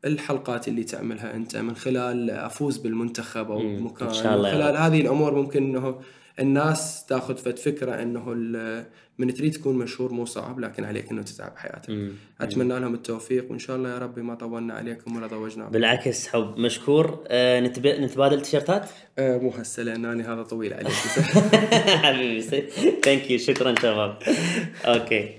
الحلقات 0.05 0.69
اللي 0.69 0.85
تعملها 0.85 1.35
أنت 1.37 1.57
من 1.57 1.77
خلال 1.77 2.31
أفوز 2.31 2.77
بالمنتخب 2.79 3.51
أو 3.51 3.59
مم. 3.59 3.77
بمكان 3.77 4.09
إن 4.09 4.15
شاء 4.15 4.35
الله 4.37 4.49
من 4.51 4.55
خلال 4.63 4.77
هذه 4.77 5.01
الأمور 5.01 5.35
ممكن 5.35 5.63
إنه 5.65 5.99
الناس 6.41 7.07
تاخذ 7.07 7.37
فد 7.37 7.59
فكرة 7.59 8.03
إنه 8.03 8.35
من 9.19 9.35
تريد 9.35 9.53
تكون 9.53 9.79
مشهور 9.79 10.13
مو 10.13 10.25
صعب 10.25 10.61
لكن 10.61 10.85
عليك 10.85 11.11
إنه 11.11 11.23
تتعب 11.23 11.53
حياتك. 11.57 11.91
مم. 11.91 12.13
أتمنى 12.41 12.81
لهم 12.81 12.95
التوفيق 12.95 13.51
وإن 13.51 13.59
شاء 13.59 13.77
الله 13.77 13.91
يا 13.91 13.99
ربي 13.99 14.23
ما 14.23 14.35
طولنا 14.35 14.75
عليكم 14.75 15.17
ولا 15.17 15.27
ضوجنا 15.27 15.69
بالعكس 15.69 16.29
حب 16.29 16.59
مشكور. 16.59 17.25
أه 17.29 17.61
نتب... 17.61 17.87
نتبادل 17.87 18.43
تيشيرتات 18.43 18.89
آه 19.19 19.39
مو 19.39 19.51
هسه 19.51 19.83
لأن 19.83 20.21
هذا 20.21 20.43
طويل 20.43 20.75
عليك. 20.75 20.93
حبيبي 22.05 22.41
thank 23.05 23.31
you 23.31 23.39
شكرا 23.39 23.75
شباب. 23.81 24.19
okay 24.85 25.31